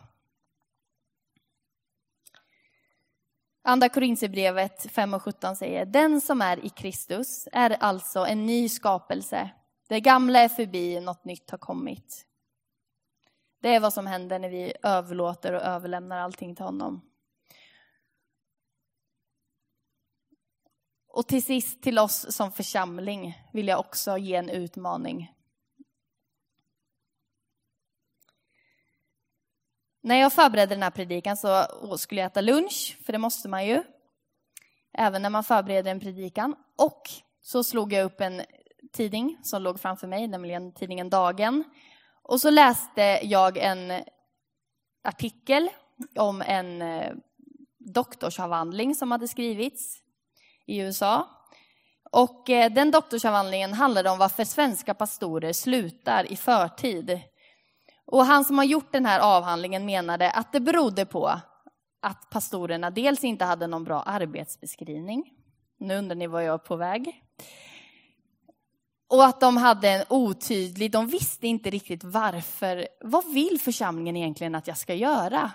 Andra 3.66 3.88
Korinthierbrevet 3.88 4.90
5 4.90 5.14
och 5.14 5.22
17 5.22 5.56
säger, 5.56 5.86
den 5.86 6.20
som 6.20 6.40
är 6.40 6.64
i 6.64 6.68
Kristus 6.68 7.48
är 7.52 7.70
alltså 7.70 8.26
en 8.26 8.46
ny 8.46 8.68
skapelse. 8.68 9.50
Det 9.88 10.00
gamla 10.00 10.38
är 10.38 10.48
förbi, 10.48 11.00
något 11.00 11.24
nytt 11.24 11.50
har 11.50 11.58
kommit. 11.58 12.26
Det 13.60 13.74
är 13.74 13.80
vad 13.80 13.92
som 13.92 14.06
händer 14.06 14.38
när 14.38 14.48
vi 14.48 14.72
överlåter 14.82 15.52
och 15.52 15.62
överlämnar 15.62 16.18
allting 16.18 16.56
till 16.56 16.64
honom. 16.64 17.13
Och 21.14 21.26
till 21.26 21.42
sist 21.42 21.82
till 21.82 21.98
oss 21.98 22.34
som 22.36 22.52
församling 22.52 23.38
vill 23.52 23.68
jag 23.68 23.80
också 23.80 24.18
ge 24.18 24.34
en 24.34 24.50
utmaning. 24.50 25.32
När 30.02 30.16
jag 30.16 30.32
förberedde 30.32 30.74
den 30.74 30.82
här 30.82 30.90
predikan 30.90 31.36
så 31.36 31.66
skulle 31.98 32.20
jag 32.20 32.26
äta 32.26 32.40
lunch, 32.40 32.98
för 33.06 33.12
det 33.12 33.18
måste 33.18 33.48
man 33.48 33.66
ju. 33.66 33.82
Även 34.92 35.22
när 35.22 35.30
man 35.30 35.44
förbereder 35.44 35.90
en 35.90 36.00
predikan. 36.00 36.56
Och 36.76 37.02
så 37.42 37.64
slog 37.64 37.92
jag 37.92 38.04
upp 38.04 38.20
en 38.20 38.42
tidning 38.92 39.38
som 39.42 39.62
låg 39.62 39.80
framför 39.80 40.06
mig, 40.06 40.26
nämligen 40.26 40.72
tidningen 40.72 41.10
Dagen. 41.10 41.64
Och 42.22 42.40
så 42.40 42.50
läste 42.50 43.02
jag 43.22 43.56
en 43.56 44.04
artikel 45.04 45.68
om 46.16 46.42
en 46.42 46.82
eh, 46.82 47.12
doktorsavhandling 47.78 48.94
som 48.94 49.10
hade 49.10 49.28
skrivits 49.28 50.03
i 50.66 50.78
USA. 50.78 51.28
Och 52.10 52.50
eh, 52.50 52.72
den 52.72 52.90
doktorsavhandlingen 52.90 53.72
handlade 53.72 54.10
om 54.10 54.18
varför 54.18 54.44
svenska 54.44 54.94
pastorer 54.94 55.52
slutar 55.52 56.32
i 56.32 56.36
förtid. 56.36 57.20
Och 58.06 58.24
han 58.24 58.44
som 58.44 58.58
har 58.58 58.64
gjort 58.64 58.92
den 58.92 59.06
här 59.06 59.20
avhandlingen 59.20 59.86
menade 59.86 60.30
att 60.30 60.52
det 60.52 60.60
berodde 60.60 61.06
på 61.06 61.40
att 62.02 62.30
pastorerna 62.30 62.90
dels 62.90 63.24
inte 63.24 63.44
hade 63.44 63.66
någon 63.66 63.84
bra 63.84 64.02
arbetsbeskrivning. 64.02 65.24
Nu 65.78 65.96
undrar 65.96 66.16
ni 66.16 66.26
var 66.26 66.40
jag 66.40 66.54
är 66.54 66.58
på 66.58 66.76
väg. 66.76 67.22
Och 69.08 69.24
att 69.24 69.40
de 69.40 69.56
hade 69.56 69.88
en 69.88 70.04
otydlig, 70.08 70.90
de 70.90 71.06
visste 71.06 71.46
inte 71.46 71.70
riktigt 71.70 72.04
varför. 72.04 72.88
Vad 73.00 73.32
vill 73.32 73.60
församlingen 73.60 74.16
egentligen 74.16 74.54
att 74.54 74.66
jag 74.66 74.78
ska 74.78 74.94
göra? 74.94 75.52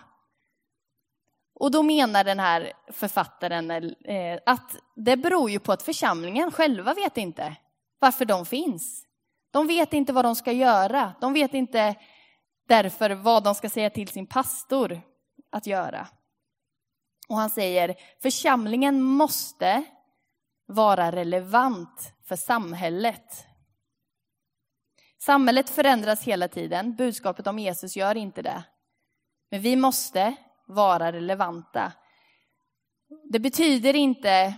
Och 1.60 1.72
då 1.72 1.84
menar 1.84 2.24
den 2.24 2.40
här 2.40 2.74
författaren 2.88 3.72
eh, 3.72 4.40
att 4.46 4.76
det 4.96 5.18
beror 5.18 5.50
ju 5.50 5.60
på 5.60 5.72
att 5.72 5.84
församlingen 5.84 6.52
själva 6.52 6.94
vet 6.94 7.18
inte 7.18 7.56
varför 8.00 8.26
de 8.26 8.46
finns. 8.46 9.06
De 9.52 9.68
vet 9.68 9.94
inte 9.94 10.14
vad 10.14 10.26
de 10.26 10.36
ska 10.36 10.52
göra. 10.52 11.14
De 11.22 11.34
vet 11.34 11.54
inte 11.54 11.96
därför 12.68 13.10
vad 13.10 13.44
de 13.44 13.56
ska 13.56 13.70
säga 13.70 13.90
till 13.90 14.08
sin 14.08 14.28
pastor 14.28 15.02
att 15.52 15.68
göra. 15.68 16.08
Och 17.30 17.36
han 17.36 17.50
säger, 17.50 17.96
församlingen 18.22 19.02
måste 19.02 19.84
vara 20.66 21.12
relevant 21.12 22.14
för 22.24 22.36
samhället. 22.36 23.46
Samhället 25.18 25.70
förändras 25.70 26.24
hela 26.24 26.48
tiden, 26.48 26.96
budskapet 26.96 27.48
om 27.48 27.60
Jesus 27.60 27.96
gör 27.96 28.16
inte 28.18 28.42
det. 28.42 28.64
Men 29.52 29.62
vi 29.62 29.76
måste 29.76 30.36
vara 30.70 31.12
relevanta. 31.12 31.92
Det 33.32 33.40
betyder 33.40 33.96
inte 33.96 34.54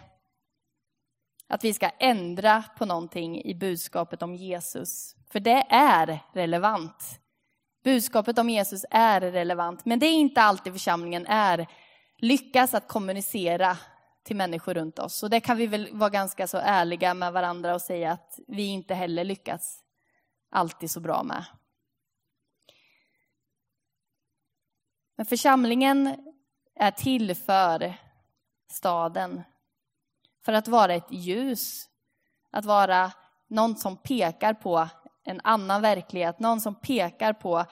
att 1.48 1.64
vi 1.64 1.74
ska 1.74 1.90
ändra 1.90 2.64
på 2.78 2.86
någonting 2.86 3.44
i 3.44 3.56
budskapet 3.56 4.22
om 4.22 4.36
Jesus, 4.36 5.16
för 5.32 5.40
det 5.40 5.66
är 5.70 6.20
relevant. 6.34 7.20
Budskapet 7.84 8.40
om 8.40 8.50
Jesus 8.50 8.86
är 8.90 9.22
relevant, 9.22 9.86
men 9.86 10.00
det 10.00 10.06
är 10.06 10.14
inte 10.14 10.42
alltid 10.42 10.74
församlingen 10.74 11.26
är 11.28 11.68
lyckas 12.18 12.74
att 12.74 12.88
kommunicera 12.88 13.78
till 14.24 14.36
människor 14.36 14.74
runt 14.74 15.00
oss. 15.00 15.24
Och 15.24 15.30
det 15.30 15.40
kan 15.40 15.58
vi 15.58 15.68
väl 15.68 15.90
vara 15.92 16.10
ganska 16.10 16.48
så 16.48 16.58
ärliga 16.58 17.14
med 17.14 17.34
varandra 17.34 17.74
och 17.74 17.82
säga 17.82 18.12
att 18.12 18.40
vi 18.48 18.66
inte 18.66 18.94
heller 18.94 19.24
lyckats 19.24 19.84
alltid 20.52 20.92
så 20.92 21.00
bra 21.00 21.24
med. 21.24 21.46
Men 25.22 25.26
församlingen 25.26 26.16
är 26.76 26.92
till 26.92 27.36
för 27.36 27.94
staden. 28.72 29.42
För 30.46 30.54
att 30.54 30.68
vara 30.68 30.94
ett 30.94 31.12
ljus. 31.12 31.90
Att 32.52 32.66
vara 32.66 33.12
någon 33.48 33.76
som 33.76 33.98
pekar 33.98 34.54
på 34.54 34.88
en 35.26 35.42
annan 35.44 35.82
verklighet, 35.82 36.40
någon 36.40 36.62
som 36.62 36.76
pekar 36.76 37.34
på 37.34 37.66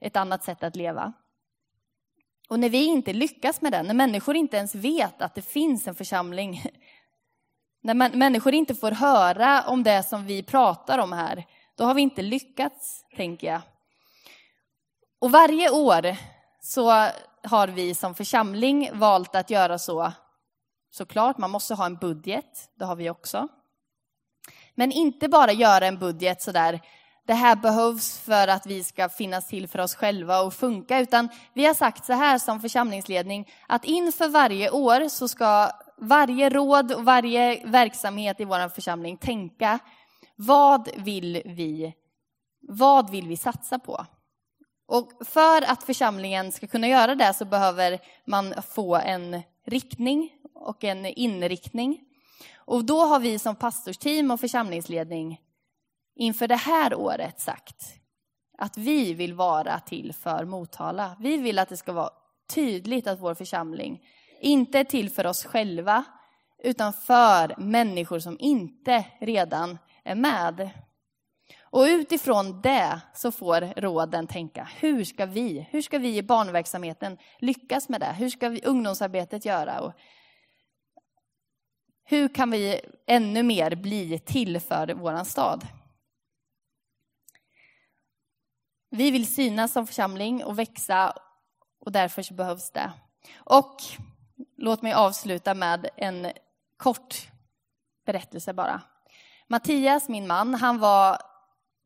ett 0.00 0.16
annat 0.16 0.44
sätt 0.44 0.62
att 0.62 0.76
leva. 0.76 1.12
Och 2.48 2.60
när 2.60 2.68
vi 2.68 2.84
inte 2.84 3.12
lyckas 3.12 3.60
med 3.60 3.72
det, 3.72 3.82
när 3.82 3.94
människor 3.94 4.36
inte 4.36 4.56
ens 4.56 4.74
vet 4.74 5.22
att 5.22 5.34
det 5.34 5.42
finns 5.42 5.88
en 5.88 5.94
församling, 5.94 6.62
när 7.82 8.16
människor 8.16 8.54
inte 8.54 8.74
får 8.74 8.90
höra 8.90 9.62
om 9.62 9.82
det 9.82 10.02
som 10.02 10.26
vi 10.26 10.42
pratar 10.42 10.98
om 10.98 11.12
här, 11.12 11.44
då 11.74 11.84
har 11.84 11.94
vi 11.94 12.02
inte 12.02 12.22
lyckats, 12.22 13.04
tänker 13.16 13.46
jag. 13.46 13.60
Och 15.18 15.30
varje 15.30 15.70
år 15.70 16.16
så 16.60 16.90
har 17.42 17.68
vi 17.68 17.94
som 17.94 18.14
församling 18.14 18.90
valt 18.92 19.34
att 19.34 19.50
göra 19.50 19.78
så, 19.78 20.12
såklart, 20.90 21.38
man 21.38 21.50
måste 21.50 21.74
ha 21.74 21.86
en 21.86 21.96
budget, 21.96 22.70
det 22.74 22.84
har 22.84 22.96
vi 22.96 23.10
också. 23.10 23.48
Men 24.74 24.92
inte 24.92 25.28
bara 25.28 25.52
göra 25.52 25.86
en 25.86 25.98
budget 25.98 26.42
sådär, 26.42 26.80
det 27.26 27.34
här 27.34 27.56
behövs 27.56 28.18
för 28.18 28.48
att 28.48 28.66
vi 28.66 28.84
ska 28.84 29.08
finnas 29.08 29.48
till 29.48 29.68
för 29.68 29.78
oss 29.78 29.94
själva 29.94 30.40
och 30.40 30.54
funka, 30.54 30.98
utan 30.98 31.28
vi 31.54 31.66
har 31.66 31.74
sagt 31.74 32.04
så 32.04 32.12
här 32.12 32.38
som 32.38 32.60
församlingsledning, 32.60 33.48
att 33.66 33.84
inför 33.84 34.28
varje 34.28 34.70
år 34.70 35.08
så 35.08 35.28
ska 35.28 35.70
varje 35.98 36.48
råd 36.48 36.92
och 36.92 37.04
varje 37.04 37.66
verksamhet 37.66 38.40
i 38.40 38.44
vår 38.44 38.68
församling 38.68 39.16
tänka, 39.16 39.78
vad 40.36 40.88
vill 40.96 41.42
vi, 41.44 41.94
vad 42.60 43.10
vill 43.10 43.28
vi 43.28 43.36
satsa 43.36 43.78
på? 43.78 44.06
Och 44.88 45.12
för 45.20 45.70
att 45.70 45.82
församlingen 45.82 46.52
ska 46.52 46.66
kunna 46.66 46.88
göra 46.88 47.14
det 47.14 47.34
så 47.34 47.44
behöver 47.44 47.98
man 48.24 48.54
få 48.62 48.96
en 48.96 49.42
riktning 49.66 50.30
och 50.54 50.84
en 50.84 51.06
inriktning. 51.06 52.00
Och 52.56 52.84
då 52.84 53.04
har 53.04 53.20
vi 53.20 53.38
som 53.38 53.56
pastorsteam 53.56 54.30
och 54.30 54.40
församlingsledning 54.40 55.40
inför 56.16 56.48
det 56.48 56.56
här 56.56 56.94
året 56.94 57.40
sagt 57.40 57.94
att 58.58 58.78
vi 58.78 59.14
vill 59.14 59.34
vara 59.34 59.80
till 59.80 60.12
för 60.12 60.44
Motala. 60.44 61.16
Vi 61.20 61.36
vill 61.36 61.58
att 61.58 61.68
det 61.68 61.76
ska 61.76 61.92
vara 61.92 62.10
tydligt 62.54 63.06
att 63.06 63.20
vår 63.20 63.34
församling 63.34 64.02
inte 64.40 64.78
är 64.78 64.84
till 64.84 65.10
för 65.10 65.26
oss 65.26 65.44
själva 65.44 66.04
utan 66.64 66.92
för 66.92 67.54
människor 67.60 68.18
som 68.18 68.36
inte 68.40 69.04
redan 69.20 69.78
är 70.04 70.14
med. 70.14 70.70
Och 71.70 71.82
utifrån 71.82 72.60
det 72.60 73.00
så 73.14 73.32
får 73.32 73.80
råden 73.80 74.26
tänka, 74.26 74.68
hur 74.76 75.04
ska 75.04 75.26
vi, 75.26 75.66
hur 75.70 75.82
ska 75.82 75.98
vi 75.98 76.16
i 76.16 76.22
barnverksamheten 76.22 77.18
lyckas 77.38 77.88
med 77.88 78.00
det? 78.00 78.12
Hur 78.12 78.28
ska 78.28 78.48
vi 78.48 78.64
ungdomsarbetet 78.64 79.44
göra? 79.44 79.80
Och 79.80 79.92
hur 82.04 82.28
kan 82.28 82.50
vi 82.50 82.80
ännu 83.06 83.42
mer 83.42 83.74
bli 83.74 84.18
till 84.18 84.60
för 84.60 84.94
vår 84.94 85.24
stad? 85.24 85.66
Vi 88.90 89.10
vill 89.10 89.34
synas 89.34 89.72
som 89.72 89.86
församling 89.86 90.44
och 90.44 90.58
växa 90.58 91.12
och 91.80 91.92
därför 91.92 92.22
så 92.22 92.34
behövs 92.34 92.70
det. 92.70 92.92
Och 93.36 93.76
låt 94.56 94.82
mig 94.82 94.92
avsluta 94.92 95.54
med 95.54 95.88
en 95.96 96.32
kort 96.76 97.28
berättelse 98.06 98.52
bara. 98.52 98.82
Mattias, 99.46 100.08
min 100.08 100.26
man, 100.26 100.54
han 100.54 100.78
var 100.78 101.18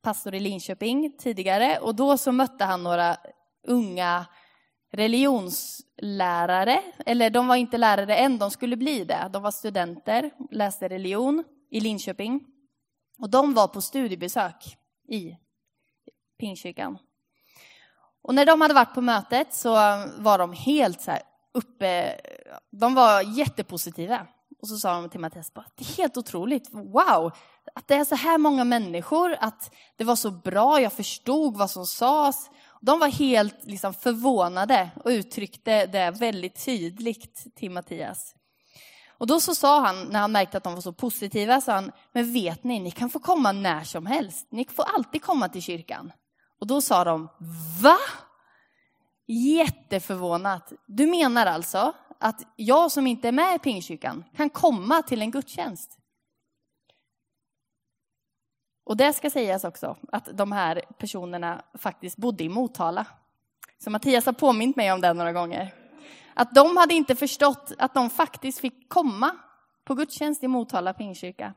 pastor 0.02 0.34
i 0.34 0.40
Linköping 0.40 1.16
tidigare 1.18 1.78
och 1.78 1.94
då 1.94 2.18
så 2.18 2.32
mötte 2.32 2.64
han 2.64 2.82
några 2.82 3.16
unga 3.66 4.26
religionslärare, 4.92 6.82
eller 7.06 7.30
de 7.30 7.46
var 7.46 7.56
inte 7.56 7.78
lärare 7.78 8.16
än, 8.16 8.38
de 8.38 8.50
skulle 8.50 8.76
bli 8.76 9.04
det. 9.04 9.30
De 9.32 9.42
var 9.42 9.50
studenter, 9.50 10.30
läste 10.50 10.88
religion 10.88 11.44
i 11.70 11.80
Linköping. 11.80 12.46
Och 13.18 13.30
de 13.30 13.54
var 13.54 13.68
på 13.68 13.80
studiebesök 13.80 14.76
i 15.08 15.36
Pingstkyrkan. 16.38 16.98
Och 18.22 18.34
när 18.34 18.46
de 18.46 18.60
hade 18.60 18.74
varit 18.74 18.94
på 18.94 19.00
mötet 19.00 19.54
så 19.54 19.74
var 20.18 20.38
de 20.38 20.52
helt 20.52 21.00
så 21.00 21.16
uppe, 21.54 22.20
de 22.70 22.94
var 22.94 23.38
jättepositiva. 23.38 24.26
Och 24.60 24.68
så 24.68 24.76
sa 24.76 24.94
de 24.94 25.10
till 25.10 25.20
Mattias, 25.20 25.52
det 25.54 25.84
är 25.84 25.96
helt 25.96 26.16
otroligt, 26.16 26.70
wow, 26.72 27.32
att 27.74 27.88
det 27.88 27.94
är 27.94 28.04
så 28.04 28.14
här 28.14 28.38
många 28.38 28.64
människor, 28.64 29.36
att 29.40 29.74
det 29.96 30.04
var 30.04 30.16
så 30.16 30.30
bra, 30.30 30.80
jag 30.80 30.92
förstod 30.92 31.56
vad 31.56 31.70
som 31.70 31.86
sades. 31.86 32.50
De 32.80 32.98
var 32.98 33.08
helt 33.08 33.64
liksom 33.64 33.94
förvånade 33.94 34.90
och 35.04 35.08
uttryckte 35.08 35.86
det 35.86 36.10
väldigt 36.10 36.64
tydligt 36.64 37.56
till 37.56 37.70
Mattias. 37.70 38.34
Och 39.22 39.26
då 39.26 39.40
så 39.40 39.54
sa 39.54 39.80
han, 39.80 40.04
när 40.04 40.20
han 40.20 40.32
märkte 40.32 40.56
att 40.56 40.64
de 40.64 40.74
var 40.74 40.80
så 40.80 40.92
positiva, 40.92 41.60
sa 41.60 41.72
han, 41.72 41.92
men 42.12 42.32
vet 42.32 42.64
ni, 42.64 42.80
ni 42.80 42.90
kan 42.90 43.10
få 43.10 43.18
komma 43.18 43.52
när 43.52 43.84
som 43.84 44.06
helst. 44.06 44.46
Ni 44.50 44.64
får 44.64 44.84
alltid 44.94 45.22
komma 45.22 45.48
till 45.48 45.62
kyrkan. 45.62 46.12
Och 46.60 46.66
då 46.66 46.80
sa 46.80 47.04
de, 47.04 47.28
va? 47.82 47.98
Jätteförvånat. 49.26 50.72
Du 50.86 51.06
menar 51.06 51.46
alltså 51.46 51.92
att 52.20 52.42
jag 52.56 52.92
som 52.92 53.06
inte 53.06 53.28
är 53.28 53.32
med 53.32 53.56
i 53.56 53.58
Pingstkyrkan 53.58 54.24
kan 54.36 54.50
komma 54.50 55.02
till 55.02 55.22
en 55.22 55.30
gudstjänst? 55.30 55.98
Och 58.84 58.96
det 58.96 59.12
ska 59.12 59.30
sägas 59.30 59.64
också 59.64 59.96
att 60.12 60.28
de 60.32 60.52
här 60.52 60.82
personerna 60.98 61.62
faktiskt 61.78 62.16
bodde 62.16 62.44
i 62.44 62.48
Motala. 62.48 63.06
Så 63.78 63.90
Mattias 63.90 64.26
har 64.26 64.32
påmint 64.32 64.76
mig 64.76 64.92
om 64.92 65.00
det 65.00 65.12
några 65.12 65.32
gånger. 65.32 65.74
Att 66.34 66.54
de 66.54 66.76
hade 66.76 66.94
inte 66.94 67.16
förstått 67.16 67.72
att 67.78 67.94
de 67.94 68.10
faktiskt 68.10 68.60
fick 68.60 68.88
komma 68.88 69.36
på 69.84 69.94
gudstjänst 69.94 70.42
i 70.42 70.48
Motala 70.48 70.94
pingstkyrka. 70.94 71.54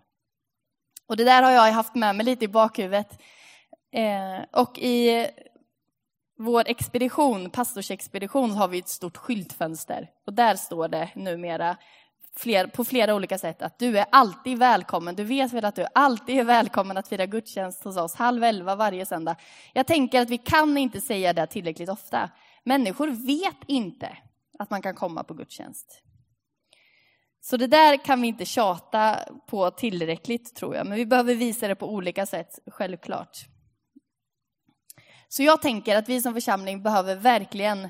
Och 1.07 1.17
det 1.17 1.23
där 1.23 1.43
har 1.43 1.51
jag 1.51 1.71
haft 1.71 1.95
med 1.95 2.15
mig 2.15 2.25
lite 2.25 2.45
i 2.45 2.47
bakhuvudet. 2.47 3.21
Eh, 3.91 4.61
och 4.61 4.79
i 4.79 5.27
vår 6.37 6.63
expedition, 6.67 7.49
pastorsexpedition, 7.49 8.51
har 8.51 8.67
vi 8.67 8.79
ett 8.79 8.89
stort 8.89 9.17
skyltfönster. 9.17 10.09
Och 10.25 10.33
där 10.33 10.55
står 10.55 10.87
det 10.87 11.09
numera 11.15 11.77
fler, 12.35 12.67
på 12.67 12.83
flera 12.83 13.15
olika 13.15 13.37
sätt 13.37 13.61
att 13.61 13.79
du 13.79 13.97
är 13.97 14.05
alltid 14.11 14.59
välkommen. 14.59 15.15
Du 15.15 15.23
vet 15.23 15.53
väl 15.53 15.65
att 15.65 15.75
du 15.75 15.85
alltid 15.93 16.39
är 16.39 16.43
välkommen 16.43 16.97
att 16.97 17.07
fira 17.07 17.25
gudstjänst 17.25 17.83
hos 17.83 17.97
oss 17.97 18.15
halv 18.15 18.43
elva 18.43 18.75
varje 18.75 19.05
söndag. 19.05 19.35
Jag 19.73 19.87
tänker 19.87 20.21
att 20.21 20.29
vi 20.29 20.37
kan 20.37 20.77
inte 20.77 21.01
säga 21.01 21.33
det 21.33 21.47
tillräckligt 21.47 21.89
ofta. 21.89 22.29
Människor 22.63 23.07
vet 23.07 23.57
inte 23.67 24.17
att 24.59 24.69
man 24.69 24.81
kan 24.81 24.95
komma 24.95 25.23
på 25.23 25.33
gudstjänst. 25.33 26.01
Så 27.41 27.57
det 27.57 27.67
där 27.67 28.05
kan 28.05 28.21
vi 28.21 28.27
inte 28.27 28.45
tjata 28.45 29.19
på 29.47 29.71
tillräckligt 29.71 30.55
tror 30.55 30.75
jag, 30.75 30.87
men 30.87 30.97
vi 30.97 31.05
behöver 31.05 31.35
visa 31.35 31.67
det 31.67 31.75
på 31.75 31.93
olika 31.93 32.25
sätt, 32.25 32.59
självklart. 32.71 33.37
Så 35.27 35.43
jag 35.43 35.61
tänker 35.61 35.95
att 35.95 36.09
vi 36.09 36.21
som 36.21 36.33
församling 36.33 36.83
behöver 36.83 37.15
verkligen 37.15 37.89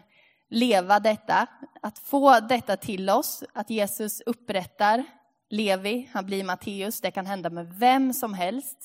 leva 0.49 0.99
detta, 0.99 1.47
att 1.81 1.99
få 1.99 2.39
detta 2.39 2.77
till 2.77 3.09
oss, 3.09 3.43
att 3.53 3.69
Jesus 3.69 4.21
upprättar 4.21 5.03
Levi, 5.49 6.09
han 6.13 6.25
blir 6.25 6.43
Matteus, 6.43 7.01
det 7.01 7.11
kan 7.11 7.25
hända 7.25 7.49
med 7.49 7.73
vem 7.73 8.13
som 8.13 8.33
helst. 8.33 8.77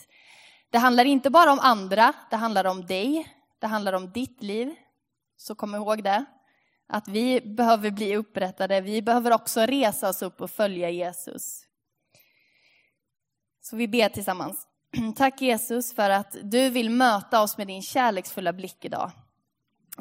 Det 0.70 0.78
handlar 0.78 1.04
inte 1.04 1.30
bara 1.30 1.52
om 1.52 1.58
andra, 1.58 2.12
det 2.30 2.36
handlar 2.36 2.64
om 2.64 2.86
dig, 2.86 3.34
det 3.58 3.66
handlar 3.66 3.92
om 3.92 4.11
ditt 4.11 4.42
liv. 4.42 4.74
Så 5.36 5.54
kom 5.54 5.74
ihåg 5.74 6.02
det, 6.02 6.24
att 6.88 7.08
vi 7.08 7.40
behöver 7.40 7.90
bli 7.90 8.16
upprättade, 8.16 8.80
vi 8.80 9.02
behöver 9.02 9.32
också 9.32 9.61
resa 9.61 10.08
oss 10.08 10.22
upp 10.22 10.40
och 10.40 10.50
följa 10.50 10.90
Jesus. 10.90 11.66
Så 13.62 13.76
vi 13.76 13.88
ber 13.88 14.08
tillsammans. 14.08 14.66
Tack 15.16 15.40
Jesus 15.40 15.94
för 15.94 16.11
att 16.11 16.36
du 16.42 16.70
vill 16.70 16.90
möta 16.90 17.42
oss 17.42 17.58
med 17.58 17.66
din 17.66 17.82
kärleksfulla 17.82 18.52
blick 18.52 18.84
idag. 18.84 19.11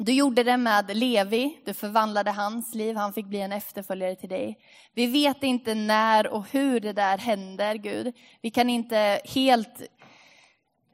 Du 0.02 0.12
gjorde 0.12 0.42
det 0.42 0.56
med 0.56 0.96
Levi, 0.96 1.60
du 1.64 1.74
förvandlade 1.74 2.30
hans 2.30 2.74
liv, 2.74 2.96
han 2.96 3.12
fick 3.12 3.26
bli 3.26 3.40
en 3.40 3.52
efterföljare 3.52 4.14
till 4.14 4.28
dig. 4.28 4.58
Vi 4.94 5.06
vet 5.06 5.42
inte 5.42 5.74
när 5.74 6.26
och 6.26 6.46
hur 6.50 6.80
det 6.80 6.92
där 6.92 7.18
händer, 7.18 7.74
Gud. 7.74 8.14
Vi 8.42 8.50
kan 8.50 8.70
inte 8.70 9.20
helt 9.24 9.82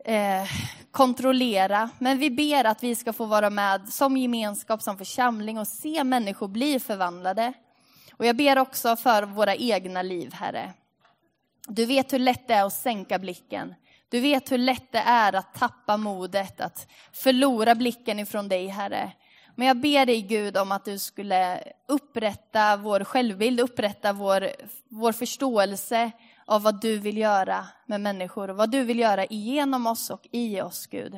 eh, 0.04 0.44
kontrollera, 0.90 1.90
men 1.98 2.18
vi 2.18 2.30
ber 2.30 2.64
att 2.64 2.82
vi 2.82 2.94
ska 2.94 3.12
få 3.12 3.24
vara 3.24 3.50
med 3.50 3.88
som 3.88 4.16
gemenskap, 4.16 4.82
som 4.82 4.98
församling 4.98 5.58
och 5.58 5.68
se 5.68 6.04
människor 6.04 6.48
bli 6.48 6.80
förvandlade. 6.80 7.52
Och 8.12 8.26
jag 8.26 8.36
ber 8.36 8.58
också 8.58 8.96
för 8.96 9.22
våra 9.22 9.54
egna 9.54 10.02
liv, 10.02 10.32
Herre. 10.32 10.72
Du 11.68 11.86
vet 11.86 12.12
hur 12.12 12.18
lätt 12.18 12.48
det 12.48 12.54
är 12.54 12.64
att 12.64 12.72
sänka 12.72 13.18
blicken. 13.18 13.74
Du 14.08 14.20
vet 14.20 14.52
hur 14.52 14.58
lätt 14.58 14.92
det 14.92 14.98
är 14.98 15.32
att 15.32 15.54
tappa 15.54 15.96
modet, 15.96 16.60
att 16.60 16.88
förlora 17.12 17.74
blicken 17.74 18.18
ifrån 18.18 18.48
dig, 18.48 18.66
Herre. 18.66 19.12
Men 19.54 19.68
jag 19.68 19.76
ber 19.76 20.06
dig 20.06 20.22
Gud 20.22 20.56
om 20.56 20.72
att 20.72 20.84
du 20.84 20.98
skulle 20.98 21.62
upprätta 21.88 22.76
vår 22.76 23.04
självbild, 23.04 23.60
upprätta 23.60 24.12
vår, 24.12 24.48
vår 24.88 25.12
förståelse 25.12 26.10
av 26.44 26.62
vad 26.62 26.80
du 26.80 26.98
vill 26.98 27.18
göra 27.18 27.66
med 27.86 28.00
människor 28.00 28.50
och 28.50 28.56
vad 28.56 28.70
du 28.70 28.84
vill 28.84 28.98
göra 28.98 29.24
igenom 29.24 29.86
oss 29.86 30.10
och 30.10 30.26
i 30.32 30.60
oss, 30.60 30.86
Gud. 30.86 31.14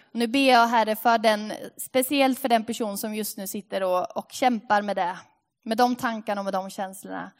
Och 0.00 0.18
nu 0.18 0.26
ber 0.26 0.48
jag 0.48 0.66
Herre 0.66 0.96
för 0.96 1.18
den, 1.18 1.52
speciellt 1.76 2.38
för 2.38 2.48
den 2.48 2.64
person 2.64 2.98
som 2.98 3.14
just 3.14 3.36
nu 3.36 3.46
sitter 3.46 3.82
och, 3.82 4.16
och 4.16 4.32
kämpar 4.32 4.82
med 4.82 4.96
det, 4.96 5.18
med 5.62 5.78
de 5.78 5.96
tankarna 5.96 6.40
och 6.40 6.44
med 6.44 6.54
de 6.54 6.70
känslorna. 6.70 7.30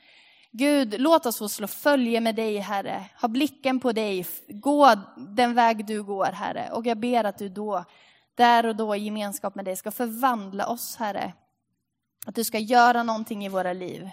Gud, 0.55 1.01
låt 1.01 1.27
oss 1.27 1.39
få 1.39 1.49
slå 1.49 1.67
följe 1.67 2.21
med 2.21 2.35
dig, 2.35 2.59
Herre. 2.59 3.07
Ha 3.21 3.29
blicken 3.29 3.81
på 3.81 3.93
dig, 3.93 4.27
gå 4.49 4.95
den 5.17 5.55
väg 5.55 5.87
du 5.87 6.03
går, 6.03 6.25
Herre. 6.33 6.71
Och 6.73 6.87
jag 6.87 6.99
ber 6.99 7.25
att 7.25 7.39
du 7.39 7.49
då, 7.49 7.85
där 8.35 8.67
och 8.67 8.77
då 8.77 8.97
i 8.97 8.99
gemenskap 8.99 9.55
med 9.55 9.65
dig, 9.65 9.77
ska 9.77 9.91
förvandla 9.91 10.67
oss, 10.67 10.97
Herre. 10.97 11.33
Att 12.27 12.35
du 12.35 12.45
ska 12.45 12.59
göra 12.59 13.03
någonting 13.03 13.45
i 13.45 13.49
våra 13.49 13.73
liv. 13.73 14.11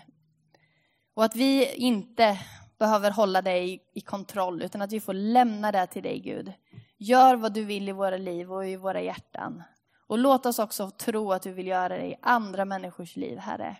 Och 1.13 1.25
att 1.25 1.35
vi 1.35 1.73
inte 1.73 2.39
behöver 2.77 3.11
hålla 3.11 3.41
dig 3.41 3.83
i 3.93 4.01
kontroll, 4.01 4.61
utan 4.61 4.81
att 4.81 4.91
vi 4.91 4.99
får 4.99 5.13
lämna 5.13 5.71
det 5.71 5.87
till 5.87 6.03
dig, 6.03 6.19
Gud. 6.19 6.53
Gör 6.97 7.35
vad 7.35 7.53
du 7.53 7.63
vill 7.63 7.89
i 7.89 7.91
våra 7.91 8.17
liv 8.17 8.53
och 8.53 8.67
i 8.67 8.75
våra 8.75 9.01
hjärtan. 9.01 9.63
Och 10.07 10.17
låt 10.17 10.45
oss 10.45 10.59
också 10.59 10.89
tro 10.89 11.31
att 11.31 11.41
du 11.41 11.51
vill 11.51 11.67
göra 11.67 11.97
det 11.97 12.07
i 12.07 12.15
andra 12.21 12.65
människors 12.65 13.15
liv, 13.15 13.37
Herre. 13.37 13.77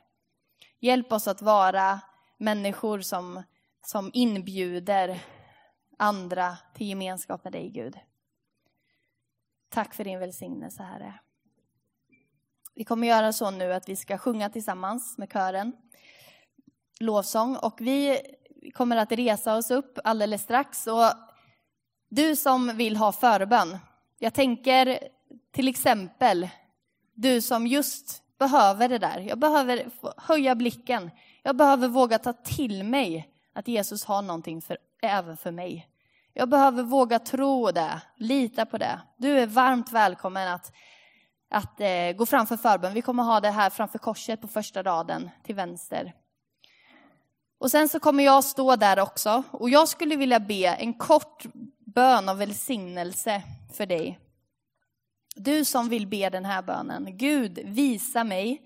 Hjälp 0.80 1.12
oss 1.12 1.28
att 1.28 1.42
vara 1.42 2.00
människor 2.40 3.02
som, 3.02 3.44
som 3.86 4.12
inbjuder 4.14 5.20
andra 5.98 6.58
till 6.76 6.88
gemenskap 6.88 7.44
med 7.44 7.54
dig, 7.54 7.70
Gud. 7.70 8.00
Tack 9.70 9.94
för 9.94 10.04
din 10.04 10.20
välsignelse, 10.20 10.84
Herre. 10.84 11.14
Vi 12.76 12.84
kommer 12.84 13.08
göra 13.08 13.34
så 13.34 13.52
nu 13.52 13.74
att 13.74 13.90
vi 13.90 13.96
ska 13.96 14.18
sjunga 14.18 14.50
tillsammans 14.50 15.18
med 15.18 15.32
kören 15.32 15.74
lovsång 17.00 17.56
och 17.56 17.82
vi 17.82 18.22
kommer 18.74 18.98
att 18.98 19.12
resa 19.12 19.56
oss 19.56 19.72
upp 19.72 20.00
alldeles 20.04 20.42
strax. 20.42 20.88
Och 20.88 21.12
du 22.10 22.36
som 22.36 22.78
vill 22.78 22.98
ha 22.98 23.12
förbön, 23.12 23.78
jag 24.20 24.34
tänker 24.34 25.00
till 25.52 25.68
exempel 25.68 26.50
du 27.14 27.42
som 27.42 27.68
just 27.68 28.24
behöver 28.38 28.90
det 28.90 28.98
där. 28.98 29.20
Jag 29.20 29.40
behöver 29.40 29.90
höja 30.18 30.56
blicken. 30.56 31.12
Jag 31.44 31.56
behöver 31.56 31.88
våga 31.88 32.20
ta 32.20 32.34
till 32.34 32.84
mig 32.84 33.30
att 33.54 33.68
Jesus 33.68 34.06
har 34.06 34.22
någonting 34.22 34.62
för, 34.62 34.78
även 35.02 35.38
för 35.38 35.52
mig. 35.52 35.88
Jag 36.34 36.50
behöver 36.50 36.84
våga 36.84 37.20
tro 37.20 37.72
det, 37.72 38.02
lita 38.16 38.66
på 38.66 38.78
det. 38.78 39.00
Du 39.18 39.40
är 39.40 39.48
varmt 39.48 39.92
välkommen 39.92 40.48
att, 40.48 40.72
att 41.50 41.82
eh, 41.82 42.12
gå 42.18 42.26
framför 42.26 42.58
förbön. 42.58 42.94
Vi 42.94 43.02
kommer 43.02 43.24
ha 43.24 43.40
det 43.40 43.50
här 43.50 43.70
framför 43.70 44.00
korset 44.00 44.42
på 44.42 44.48
första 44.48 44.84
raden 44.84 45.30
till 45.44 45.56
vänster. 45.56 46.14
Och 47.60 47.72
sen 47.72 47.90
så 47.90 48.00
kommer 48.00 48.24
jag 48.24 48.44
stå 48.44 48.76
där 48.76 49.00
också 49.00 49.44
och 49.52 49.70
jag 49.70 49.88
skulle 49.88 50.16
vilja 50.16 50.40
be 50.40 50.68
en 50.68 50.94
kort 50.94 51.46
bön 51.86 52.30
av 52.30 52.38
välsignelse 52.38 53.44
för 53.74 53.86
dig. 53.86 54.20
Du 55.36 55.66
som 55.66 55.90
vill 55.90 56.08
be 56.08 56.30
den 56.30 56.46
här 56.46 56.62
bönen. 56.62 57.18
Gud, 57.18 57.60
visa 57.66 58.24
mig 58.24 58.62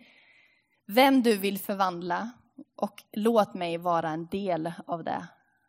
vem 0.88 1.24
du 1.24 1.38
vill 1.38 1.60
förvandla 1.60 2.32
och 2.76 3.04
låt 3.12 3.54
mig 3.54 3.78
vara 3.78 4.10
en 4.10 4.28
del 4.28 4.74
av 4.88 5.04
det. 5.04 5.28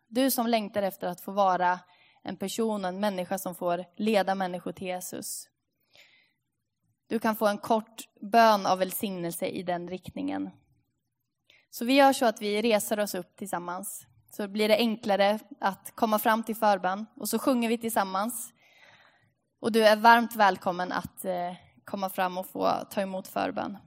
Du 0.09 0.31
som 0.31 0.47
längtar 0.47 0.83
efter 0.83 1.09
att 1.09 1.21
få 1.21 1.33
vara 1.33 1.81
en 2.23 2.37
person, 2.37 2.85
en 2.85 3.01
människa 3.01 3.39
som 3.39 3.55
får 3.55 3.85
leda 3.97 4.35
människor 4.35 4.73
till 4.73 4.87
Jesus. 4.87 5.49
Du 7.07 7.19
kan 7.19 7.37
få 7.37 7.47
en 7.47 7.59
kort 7.59 8.09
bön 8.21 8.67
av 8.67 8.79
välsignelse 8.79 9.47
i 9.47 9.63
den 9.63 9.89
riktningen. 9.89 10.51
Så 11.71 11.85
vi 11.85 11.95
gör 11.95 12.13
så 12.13 12.27
att 12.27 12.43
vi 12.43 12.63
reser 12.63 13.01
oss 13.01 13.15
upp 13.15 13.37
tillsammans. 13.37 14.07
Så 14.31 14.49
blir 14.49 14.69
det 14.69 14.77
enklare 14.77 15.39
att 15.61 15.93
komma 15.95 16.19
fram 16.19 16.43
till 16.43 16.57
förbön 16.57 17.07
och 17.17 17.29
så 17.29 17.39
sjunger 17.39 17.69
vi 17.69 17.79
tillsammans. 17.79 18.53
Och 19.61 19.73
du 19.73 19.85
är 19.85 19.97
varmt 19.97 20.37
välkommen 20.37 20.93
att 20.93 21.25
eh, 21.25 21.53
komma 21.85 22.11
fram 22.11 22.39
och 22.39 22.47
få 22.47 22.71
ta 22.91 23.01
emot 23.01 23.29
förbön. 23.29 23.79